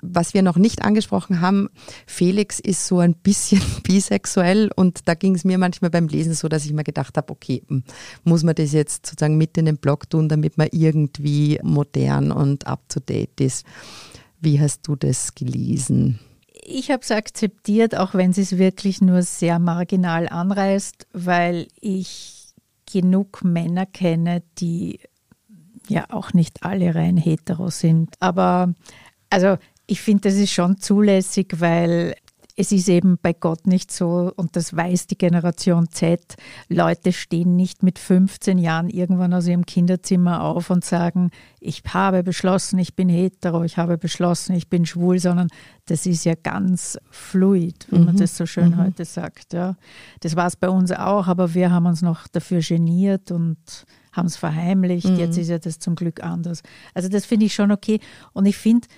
was 0.00 0.32
wir 0.32 0.40
noch 0.40 0.56
nicht 0.56 0.80
angesprochen 0.80 1.42
haben, 1.42 1.68
Felix 2.06 2.58
ist 2.58 2.86
so 2.86 3.00
ein 3.00 3.12
bisschen 3.16 3.60
bisexuell 3.82 4.70
und 4.74 5.00
da 5.08 5.12
ging 5.12 5.34
es 5.34 5.44
mir 5.44 5.58
manchmal 5.58 5.90
beim 5.90 6.08
Lesen 6.08 6.32
so, 6.32 6.48
dass 6.48 6.64
ich 6.64 6.72
mir 6.72 6.84
gedacht 6.84 7.18
habe, 7.18 7.30
okay, 7.30 7.62
hm, 7.68 7.82
muss 8.24 8.44
man 8.44 8.54
das 8.54 8.72
jetzt 8.72 9.08
sozusagen 9.08 9.36
mit 9.36 9.58
in 9.58 9.66
den 9.66 9.76
Blog 9.76 10.08
tun, 10.08 10.30
damit 10.30 10.56
man 10.56 10.68
irgendwie 10.72 11.60
modern 11.62 12.32
und 12.32 12.66
up 12.66 12.88
to 12.88 12.98
date 12.98 13.42
ist. 13.42 13.66
Wie 14.40 14.60
hast 14.60 14.86
du 14.86 14.96
das 14.96 15.34
gelesen? 15.34 16.18
Ich 16.64 16.90
habe 16.90 17.02
es 17.02 17.10
akzeptiert, 17.10 17.96
auch 17.96 18.14
wenn 18.14 18.30
es 18.30 18.58
wirklich 18.58 19.00
nur 19.00 19.22
sehr 19.22 19.58
marginal 19.58 20.28
anreißt, 20.28 21.06
weil 21.12 21.68
ich 21.80 22.54
genug 22.90 23.42
Männer 23.44 23.86
kenne, 23.86 24.42
die 24.58 25.00
ja 25.88 26.06
auch 26.10 26.32
nicht 26.32 26.62
alle 26.62 26.94
rein 26.94 27.16
hetero 27.16 27.70
sind. 27.70 28.14
Aber 28.20 28.74
also 29.30 29.56
ich 29.86 30.00
finde, 30.00 30.28
das 30.28 30.34
ist 30.34 30.52
schon 30.52 30.78
zulässig, 30.78 31.54
weil 31.60 32.14
es 32.58 32.72
ist 32.72 32.88
eben 32.88 33.18
bei 33.22 33.34
Gott 33.34 33.68
nicht 33.68 33.92
so, 33.92 34.32
und 34.34 34.56
das 34.56 34.74
weiß 34.74 35.06
die 35.06 35.16
Generation 35.16 35.88
Z, 35.90 36.34
Leute 36.68 37.12
stehen 37.12 37.54
nicht 37.54 37.84
mit 37.84 38.00
15 38.00 38.58
Jahren 38.58 38.90
irgendwann 38.90 39.32
aus 39.32 39.46
ihrem 39.46 39.64
Kinderzimmer 39.64 40.42
auf 40.42 40.68
und 40.68 40.84
sagen, 40.84 41.30
ich 41.60 41.84
habe 41.86 42.24
beschlossen, 42.24 42.80
ich 42.80 42.96
bin 42.96 43.08
hetero, 43.08 43.62
ich 43.62 43.78
habe 43.78 43.96
beschlossen, 43.96 44.56
ich 44.56 44.68
bin 44.68 44.86
schwul, 44.86 45.20
sondern 45.20 45.46
das 45.86 46.04
ist 46.04 46.24
ja 46.24 46.34
ganz 46.34 46.98
fluid, 47.10 47.86
wie 47.90 48.00
mhm. 48.00 48.06
man 48.06 48.16
das 48.16 48.36
so 48.36 48.44
schön 48.44 48.70
mhm. 48.70 48.78
heute 48.78 49.04
sagt. 49.04 49.52
Ja. 49.52 49.76
Das 50.18 50.34
war 50.34 50.48
es 50.48 50.56
bei 50.56 50.68
uns 50.68 50.90
auch, 50.90 51.28
aber 51.28 51.54
wir 51.54 51.70
haben 51.70 51.86
uns 51.86 52.02
noch 52.02 52.26
dafür 52.26 52.60
geniert 52.60 53.30
und 53.30 53.86
haben 54.10 54.26
es 54.26 54.36
verheimlicht. 54.36 55.06
Mhm. 55.06 55.16
Jetzt 55.16 55.38
ist 55.38 55.48
ja 55.48 55.60
das 55.60 55.78
zum 55.78 55.94
Glück 55.94 56.24
anders. 56.24 56.62
Also 56.92 57.08
das 57.08 57.24
finde 57.24 57.46
ich 57.46 57.54
schon 57.54 57.70
okay. 57.70 58.00
Und 58.32 58.46
ich 58.46 58.56
finde, 58.56 58.88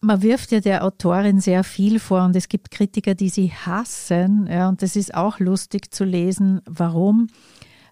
man 0.00 0.22
wirft 0.22 0.52
ja 0.52 0.60
der 0.60 0.84
Autorin 0.84 1.40
sehr 1.40 1.64
viel 1.64 1.98
vor 1.98 2.24
und 2.24 2.36
es 2.36 2.48
gibt 2.48 2.70
Kritiker, 2.70 3.14
die 3.14 3.28
sie 3.28 3.52
hassen. 3.52 4.46
Ja, 4.50 4.68
und 4.68 4.82
das 4.82 4.96
ist 4.96 5.14
auch 5.14 5.38
lustig 5.38 5.92
zu 5.92 6.04
lesen. 6.04 6.60
Warum? 6.66 7.28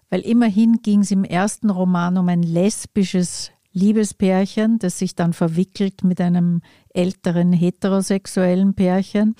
Weil 0.09 0.21
immerhin 0.21 0.81
ging 0.81 1.01
es 1.01 1.11
im 1.11 1.23
ersten 1.23 1.69
Roman 1.69 2.17
um 2.17 2.29
ein 2.29 2.43
lesbisches 2.43 3.51
Liebespärchen, 3.71 4.79
das 4.79 4.99
sich 4.99 5.15
dann 5.15 5.33
verwickelt 5.33 6.03
mit 6.03 6.21
einem 6.21 6.61
älteren 6.93 7.51
heterosexuellen 7.51 8.73
Pärchen. 8.73 9.35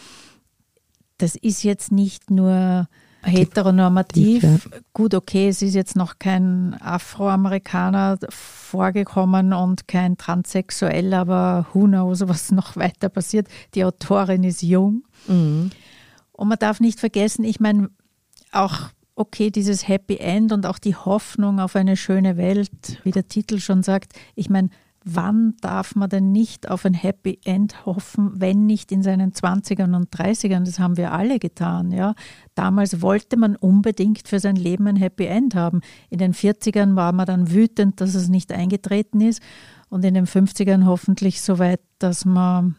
Das 1.18 1.36
ist 1.36 1.64
jetzt 1.64 1.92
nicht 1.92 2.30
nur 2.30 2.88
heteronormativ. 3.26 4.44
Ja. 4.44 4.58
Gut, 4.94 5.14
okay, 5.14 5.50
es 5.50 5.62
ist 5.62 5.74
jetzt 5.74 5.96
noch 5.96 6.20
kein 6.20 6.76
Afroamerikaner 6.80 8.18
vorgekommen 8.30 9.54
und 9.54 9.88
kein 9.88 10.18
Transsexuell, 10.18 11.14
aber 11.14 11.66
who 11.74 11.86
knows, 11.86 12.28
was 12.28 12.52
noch 12.52 12.76
weiter 12.76 13.10
passiert. 13.10 13.48
Die 13.74 13.84
Autorin 13.84 14.44
ist 14.44 14.62
jung. 14.62 15.04
Mhm. 15.28 15.72
Und 16.32 16.48
man 16.48 16.60
darf 16.60 16.80
nicht 16.80 17.00
vergessen, 17.00 17.44
ich 17.44 17.60
meine, 17.60 17.90
auch 18.52 18.90
okay, 19.16 19.50
dieses 19.50 19.88
Happy 19.88 20.18
End 20.18 20.52
und 20.52 20.66
auch 20.66 20.78
die 20.78 20.96
Hoffnung 20.96 21.60
auf 21.60 21.76
eine 21.76 21.98
schöne 21.98 22.38
Welt, 22.38 23.00
wie 23.04 23.12
der 23.12 23.28
Titel 23.28 23.60
schon 23.60 23.82
sagt, 23.82 24.14
ich 24.36 24.50
meine, 24.50 24.70
wann 25.06 25.54
darf 25.62 25.96
man 25.96 26.10
denn 26.10 26.32
nicht 26.32 26.70
auf 26.70 26.84
ein 26.84 26.96
Happy 26.96 27.40
End 27.46 27.86
hoffen, 27.86 28.32
wenn 28.36 28.66
nicht 28.66 28.92
in 28.92 29.04
seinen 29.04 29.32
20ern 29.32 29.96
und 29.96 30.10
30ern? 30.10 30.66
Das 30.66 30.80
haben 30.80 30.98
wir 30.98 31.14
alle 31.14 31.38
getan. 31.38 31.92
Ja? 31.92 32.16
Damals 32.56 33.02
wollte 33.02 33.38
man 33.38 33.56
unbedingt 33.56 34.28
für 34.28 34.40
sein 34.40 34.56
Leben 34.56 34.88
ein 34.88 34.96
Happy 34.96 35.26
End 35.26 35.54
haben. 35.54 35.82
In 36.10 36.18
den 36.18 36.34
40ern 36.34 36.96
war 36.96 37.12
man 37.12 37.28
dann 37.28 37.52
wütend, 37.52 38.02
dass 38.02 38.16
es 38.16 38.30
nicht 38.30 38.52
eingetreten 38.52 39.22
ist 39.22 39.42
und 39.90 40.04
in 40.04 40.16
den 40.16 40.26
50ern 40.26 40.86
hoffentlich 40.86 41.42
so 41.42 41.60
weit, 41.60 41.82
dass 42.00 42.26
man 42.26 42.76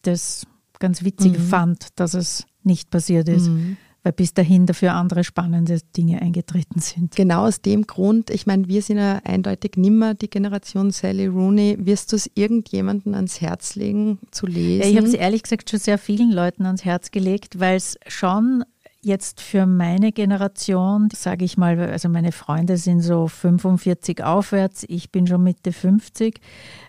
das 0.00 0.46
ganz 0.78 1.04
witzig 1.04 1.38
mhm. 1.38 1.42
fand, 1.42 1.88
dass 1.96 2.14
es 2.14 2.46
nicht 2.62 2.90
passiert 2.90 3.28
ist. 3.28 3.48
Mhm 3.48 3.76
weil 4.06 4.12
bis 4.12 4.32
dahin 4.32 4.66
dafür 4.66 4.94
andere 4.94 5.24
spannende 5.24 5.80
Dinge 5.96 6.22
eingetreten 6.22 6.78
sind. 6.78 7.16
Genau 7.16 7.44
aus 7.44 7.60
dem 7.60 7.88
Grund, 7.88 8.30
ich 8.30 8.46
meine, 8.46 8.68
wir 8.68 8.80
sind 8.80 8.98
ja 8.98 9.20
eindeutig 9.24 9.72
nimmer 9.74 10.14
die 10.14 10.30
Generation 10.30 10.92
Sally 10.92 11.26
Rooney. 11.26 11.76
Wirst 11.80 12.12
du 12.12 12.16
es 12.16 12.30
irgendjemandem 12.36 13.14
ans 13.14 13.40
Herz 13.40 13.74
legen 13.74 14.20
zu 14.30 14.46
lesen? 14.46 14.82
Ja, 14.82 14.88
ich 14.88 14.96
habe 14.96 15.08
es 15.08 15.14
ehrlich 15.14 15.42
gesagt 15.42 15.70
schon 15.70 15.80
sehr 15.80 15.98
vielen 15.98 16.30
Leuten 16.30 16.66
ans 16.66 16.84
Herz 16.84 17.10
gelegt, 17.10 17.58
weil 17.58 17.78
es 17.78 17.98
schon 18.06 18.64
jetzt 19.06 19.40
für 19.40 19.66
meine 19.66 20.10
Generation, 20.10 21.08
sage 21.14 21.44
ich 21.44 21.56
mal, 21.56 21.78
also 21.78 22.08
meine 22.08 22.32
Freunde 22.32 22.76
sind 22.76 23.02
so 23.02 23.28
45 23.28 24.24
aufwärts, 24.24 24.84
ich 24.88 25.12
bin 25.12 25.28
schon 25.28 25.44
Mitte 25.44 25.72
50. 25.72 26.40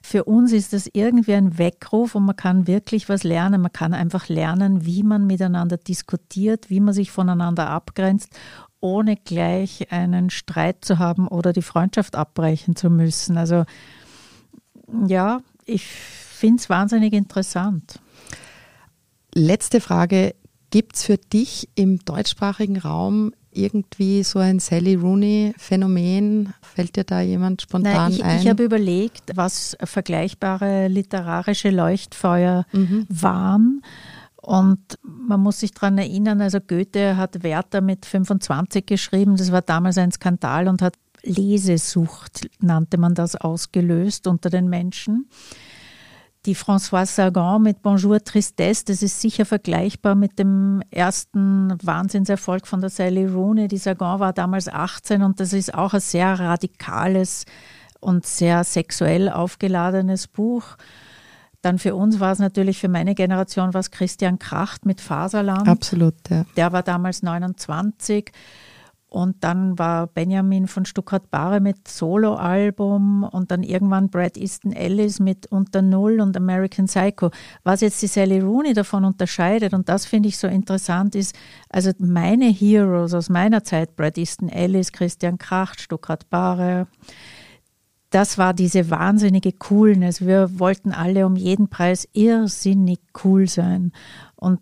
Für 0.02 0.24
uns 0.24 0.52
ist 0.52 0.74
das 0.74 0.90
irgendwie 0.92 1.36
ein 1.36 1.60
Weckruf 1.60 2.16
und 2.16 2.26
man 2.26 2.36
kann 2.36 2.66
wirklich 2.66 3.08
was 3.08 3.24
lernen. 3.24 3.62
Man 3.62 3.72
kann 3.72 3.94
einfach 3.94 4.30
lernen, 4.30 4.84
wie 4.84 5.04
man 5.04 5.28
miteinander 5.28 5.78
diskutiert, 5.78 6.72
wie 6.72 6.80
man 6.80 6.96
sich 6.96 7.12
voneinander 7.12 7.70
abgrenzt, 7.70 8.36
ohne 8.80 9.16
gleich 9.16 9.92
einen 9.92 10.32
Streit 10.32 10.84
zu 10.84 10.98
haben 10.98 11.28
oder 11.28 11.54
die 11.54 11.62
Freundschaft 11.62 12.16
abbrechen 12.16 12.76
zu 12.76 12.90
müssen. 12.90 13.38
Also 13.38 13.66
ja, 15.06 15.42
ich 15.66 15.86
finde 15.86 16.62
es 16.62 16.70
wahnsinnig 16.70 17.14
interessant. 17.14 18.00
Letzte 19.36 19.82
Frage. 19.82 20.34
Gibt 20.70 20.96
es 20.96 21.04
für 21.04 21.18
dich 21.18 21.70
im 21.76 22.00
deutschsprachigen 22.00 22.78
Raum 22.78 23.34
irgendwie 23.52 24.24
so 24.24 24.40
ein 24.40 24.60
Sally 24.60 24.96
Rooney-Phänomen? 24.96 26.54
Fällt 26.62 26.96
dir 26.96 27.04
da 27.06 27.22
jemand 27.22 27.62
spontan 27.62 27.94
Nein, 27.94 28.12
ich, 28.12 28.24
ein? 28.24 28.42
Ich 28.42 28.48
habe 28.48 28.64
überlegt, 28.64 29.32
was 29.36 29.78
vergleichbare 29.84 30.88
literarische 30.88 31.70
Leuchtfeuer 31.70 32.66
mhm. 32.74 33.06
waren. 33.10 33.82
Und 34.36 35.00
man 35.02 35.40
muss 35.42 35.60
sich 35.62 35.72
daran 35.72 35.98
erinnern, 35.98 36.42
also 36.42 36.60
Goethe 36.60 37.18
hat 37.18 37.44
Werther 37.44 37.82
mit 37.82 38.06
25 38.06 38.86
geschrieben, 38.86 39.36
das 39.36 39.52
war 39.52 39.62
damals 39.62 39.98
ein 39.98 40.12
Skandal 40.12 40.68
und 40.68 40.82
hat 40.82 40.96
Lesesucht, 41.24 42.48
nannte 42.60 42.98
man 42.98 43.14
das, 43.14 43.36
ausgelöst 43.36 44.28
unter 44.28 44.50
den 44.50 44.70
Menschen 44.70 45.28
die 46.48 46.56
Françoise 46.56 47.14
Sagan 47.14 47.62
mit 47.62 47.82
Bonjour 47.82 48.24
Tristesse, 48.24 48.86
das 48.86 49.04
ist 49.04 49.20
sicher 49.20 49.46
vergleichbar 49.46 50.16
mit 50.16 50.40
dem 50.40 50.82
ersten 50.90 51.74
Wahnsinnserfolg 51.84 52.66
von 52.68 52.80
der 52.80 52.90
Sally 52.90 53.26
Rooney. 53.26 53.68
Die 53.68 53.78
Sagan 53.78 54.22
war 54.22 54.32
damals 54.32 54.70
18 54.70 55.24
und 55.24 55.42
das 55.42 55.52
ist 55.52 55.74
auch 55.74 55.94
ein 55.94 56.00
sehr 56.00 56.40
radikales 56.40 57.44
und 58.00 58.26
sehr 58.26 58.64
sexuell 58.64 59.30
aufgeladenes 59.30 60.28
Buch. 60.28 60.78
Dann 61.62 61.80
für 61.80 61.96
uns 61.96 62.22
war 62.22 62.32
es 62.32 62.40
natürlich, 62.40 62.80
für 62.80 62.88
meine 62.88 63.14
Generation, 63.14 63.74
was 63.74 63.92
Christian 63.92 64.40
Kracht 64.40 64.86
mit 64.86 65.02
Faserland. 65.02 65.68
Absolut, 65.68 66.16
ja. 66.30 66.46
Der 66.56 66.72
war 66.72 66.82
damals 66.82 67.24
29. 67.24 68.32
Und 69.10 69.42
dann 69.42 69.80
war 69.80 70.08
Benjamin 70.08 70.68
von 70.68 70.86
Stuttgart-Barre 70.86 71.62
mit 71.62 71.88
Soloalbum 71.88 73.24
und 73.24 73.52
dann 73.52 73.64
irgendwann 73.64 74.10
Brad 74.10 74.36
Easton 74.36 74.74
Ellis 74.74 75.22
mit 75.22 75.48
Unter 75.48 75.82
Null 75.82 76.20
und 76.20 76.36
American 76.36 76.88
Psycho. 76.88 77.32
Was 77.64 77.80
jetzt 77.80 78.02
die 78.02 78.08
Sally 78.08 78.40
Rooney 78.40 78.74
davon 78.74 79.06
unterscheidet, 79.06 79.74
und 79.74 79.88
das 79.88 80.06
finde 80.06 80.28
ich 80.28 80.38
so 80.38 80.48
interessant, 80.48 81.16
ist, 81.16 81.34
also 81.70 81.92
meine 82.00 82.48
Heroes 82.48 83.14
aus 83.14 83.30
meiner 83.30 83.64
Zeit, 83.64 83.96
Brad 83.96 84.18
Easton 84.18 84.50
Ellis, 84.50 84.92
Christian 84.92 85.38
Kracht, 85.38 85.80
Stuttgart-Barre, 85.80 86.88
das 88.10 88.38
war 88.38 88.54
diese 88.54 88.90
wahnsinnige 88.90 89.52
Coolness. 89.54 90.26
Wir 90.26 90.60
wollten 90.60 90.92
alle 90.92 91.26
um 91.26 91.36
jeden 91.36 91.70
Preis 91.70 92.08
irrsinnig 92.14 93.00
cool 93.24 93.48
sein. 93.48 93.92
Und 94.36 94.60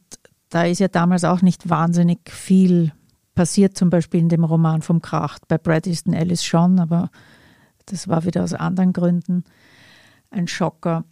da 0.49 0.63
ist 0.63 0.79
ja 0.79 0.88
damals 0.88 1.23
auch 1.23 1.41
nicht 1.41 1.69
wahnsinnig 1.69 2.19
viel 2.29 2.91
passiert 3.36 3.78
zum 3.78 3.89
Beispiel 3.89 4.21
in 4.21 4.30
dem 4.30 4.43
Roman 4.43 4.82
vom 4.82 5.02
Kracht. 5.02 5.48
Bei 5.48 5.58
Brad 5.58 5.88
Easton 5.88 6.13
Ellis 6.13 6.43
schon, 6.43 6.80
aber 6.80 7.10
das 7.86 8.08
war 8.08 8.26
wieder 8.26 8.43
aus 8.43 8.54
anderen 8.54 8.93
Gründen 8.93 9.43
ein 10.32 10.48
Schocker. 10.48 11.04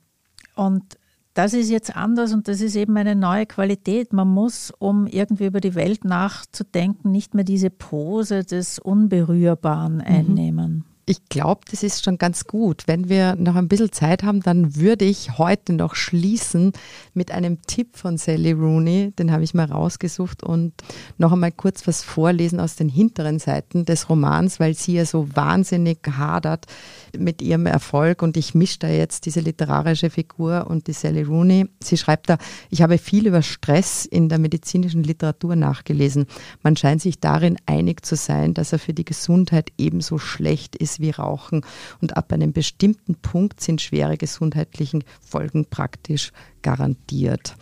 Und 0.56 0.98
das 1.34 1.54
ist 1.54 1.70
jetzt 1.70 1.96
anders 1.96 2.34
und 2.34 2.48
das 2.48 2.62
ist 2.62 2.76
eben 2.76 2.96
eine 2.98 3.16
neue 3.16 3.46
Qualität. 3.46 4.14
Man 4.14 4.28
muss, 4.28 4.72
um 4.78 5.08
irgendwie 5.08 5.48
über 5.48 5.60
die 5.60 5.76
Welt 5.76 6.06
nachzudenken, 6.06 7.12
nicht 7.12 7.34
mehr 7.34 7.44
diese 7.44 7.70
Pose 7.70 8.44
des 8.44 8.80
Unberührbaren 8.80 9.96
mhm. 9.96 10.02
einnehmen 10.02 10.93
ich 11.06 11.28
glaube, 11.28 11.62
das 11.70 11.84
ist 11.84 12.06
schon 12.06 12.18
ganz 12.18 12.46
gut. 12.46 12.84
Wenn 12.86 13.10
wir 13.10 13.36
noch 13.36 13.56
ein 13.56 13.68
bisschen 13.68 13.92
Zeit 13.92 14.24
haben, 14.24 14.42
dann 14.42 14.78
würde 14.78 15.04
ich 15.04 15.38
heute 15.38 15.74
noch 15.74 15.96
schließen 15.96 16.72
mit 17.13 17.32
einem 17.32 17.62
Tipp 17.63 17.98
von 17.98 18.18
Sally 18.18 18.54
Rooney. 18.54 19.12
Den 19.12 19.32
habe 19.32 19.44
ich 19.44 19.54
mal 19.54 19.66
rausgesucht 19.66 20.44
und 20.44 20.74
noch 21.18 21.34
einmal 21.34 21.52
kurz 21.52 21.86
was 21.88 22.04
vorlesen 22.04 22.62
aus 22.62 22.78
den 22.78 22.88
hinteren 22.88 23.39
Seiten 23.39 23.84
des 23.84 24.10
Romans, 24.10 24.62
weil 24.62 24.76
sie 24.76 24.94
ja 24.94 25.06
so 25.06 25.28
wahnsinnig 25.36 26.00
hadert 26.18 26.68
mit 27.18 27.42
ihrem 27.42 27.66
Erfolg 27.66 28.22
und 28.22 28.38
ich 28.38 28.56
mische 28.56 28.80
da 28.80 28.88
jetzt 28.88 29.26
diese 29.26 29.42
literarische 29.42 30.10
Figur 30.10 30.68
und 30.70 30.88
die 30.88 30.94
Sally 30.94 31.24
Rooney. 31.24 31.68
Sie 31.82 31.98
schreibt 31.98 32.30
da, 32.30 32.38
ich 32.70 32.82
habe 32.82 32.98
viel 32.98 33.28
über 33.28 33.42
Stress 33.42 34.06
in 34.06 34.30
der 34.30 34.39
medizinischen 34.39 35.04
Literatur 35.04 35.58
nachgelesen. 35.58 36.28
Man 36.62 36.78
scheint 36.78 37.02
sich 37.02 37.20
darin 37.20 37.58
einig 37.66 38.06
zu 38.06 38.16
sein, 38.16 38.54
dass 38.54 38.72
er 38.72 38.80
für 38.80 38.94
die 38.94 39.06
Gesundheit 39.06 39.72
ebenso 39.78 40.18
schlecht 40.18 40.78
ist 40.78 40.93
wie 41.00 41.12
Rauchen. 41.12 41.62
Und 42.02 42.18
ab 42.18 42.32
einem 42.34 42.54
bestimmten 42.54 43.16
Punkt 43.16 43.62
sind 43.62 43.82
schwere 43.82 44.18
gesundheitliche 44.18 45.00
Folgen 45.22 45.66
praktisch 45.66 46.32
garantiert. 46.63 47.56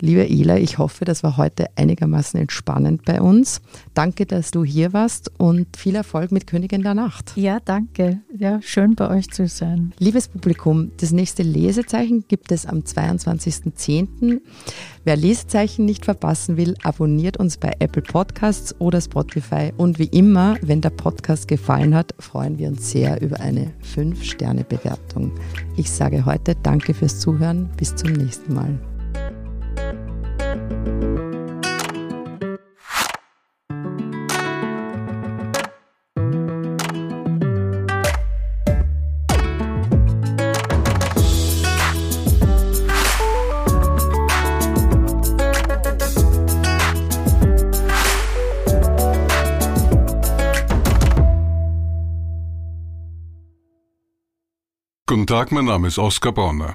Liebe 0.00 0.28
Ela, 0.28 0.58
ich 0.58 0.78
hoffe, 0.78 1.04
das 1.04 1.22
war 1.22 1.36
heute 1.36 1.66
einigermaßen 1.76 2.38
entspannend 2.38 3.04
bei 3.04 3.22
uns. 3.22 3.62
Danke, 3.94 4.26
dass 4.26 4.50
du 4.50 4.64
hier 4.64 4.92
warst 4.92 5.30
und 5.38 5.76
viel 5.76 5.94
Erfolg 5.94 6.32
mit 6.32 6.46
Königin 6.46 6.82
der 6.82 6.94
Nacht. 6.94 7.32
Ja, 7.36 7.58
danke. 7.60 8.20
Ja, 8.36 8.60
schön 8.60 8.96
bei 8.96 9.08
euch 9.08 9.30
zu 9.30 9.48
sein. 9.48 9.94
Liebes 9.98 10.28
Publikum, 10.28 10.90
das 10.98 11.12
nächste 11.12 11.42
Lesezeichen 11.42 12.24
gibt 12.28 12.52
es 12.52 12.66
am 12.66 12.80
22.10. 12.80 14.40
Wer 15.04 15.16
Lesezeichen 15.16 15.84
nicht 15.84 16.04
verpassen 16.04 16.56
will, 16.56 16.74
abonniert 16.82 17.36
uns 17.38 17.56
bei 17.56 17.72
Apple 17.78 18.02
Podcasts 18.02 18.74
oder 18.80 19.00
Spotify. 19.00 19.72
Und 19.76 19.98
wie 19.98 20.08
immer, 20.08 20.56
wenn 20.60 20.80
der 20.80 20.90
Podcast 20.90 21.48
gefallen 21.48 21.94
hat, 21.94 22.14
freuen 22.18 22.58
wir 22.58 22.68
uns 22.68 22.90
sehr 22.90 23.22
über 23.22 23.40
eine 23.40 23.72
5-Sterne-Bewertung. 23.94 25.32
Ich 25.76 25.90
sage 25.90 26.26
heute 26.26 26.56
Danke 26.62 26.94
fürs 26.94 27.20
Zuhören. 27.20 27.70
Bis 27.76 27.94
zum 27.96 28.12
nächsten 28.44 28.54
Mal. 28.54 28.78
Guten 55.06 55.26
Tag, 55.26 55.52
mein 55.52 55.64
Name 55.66 55.88
ist 55.88 55.98
Oskar 55.98 56.32
Bonner. 56.32 56.74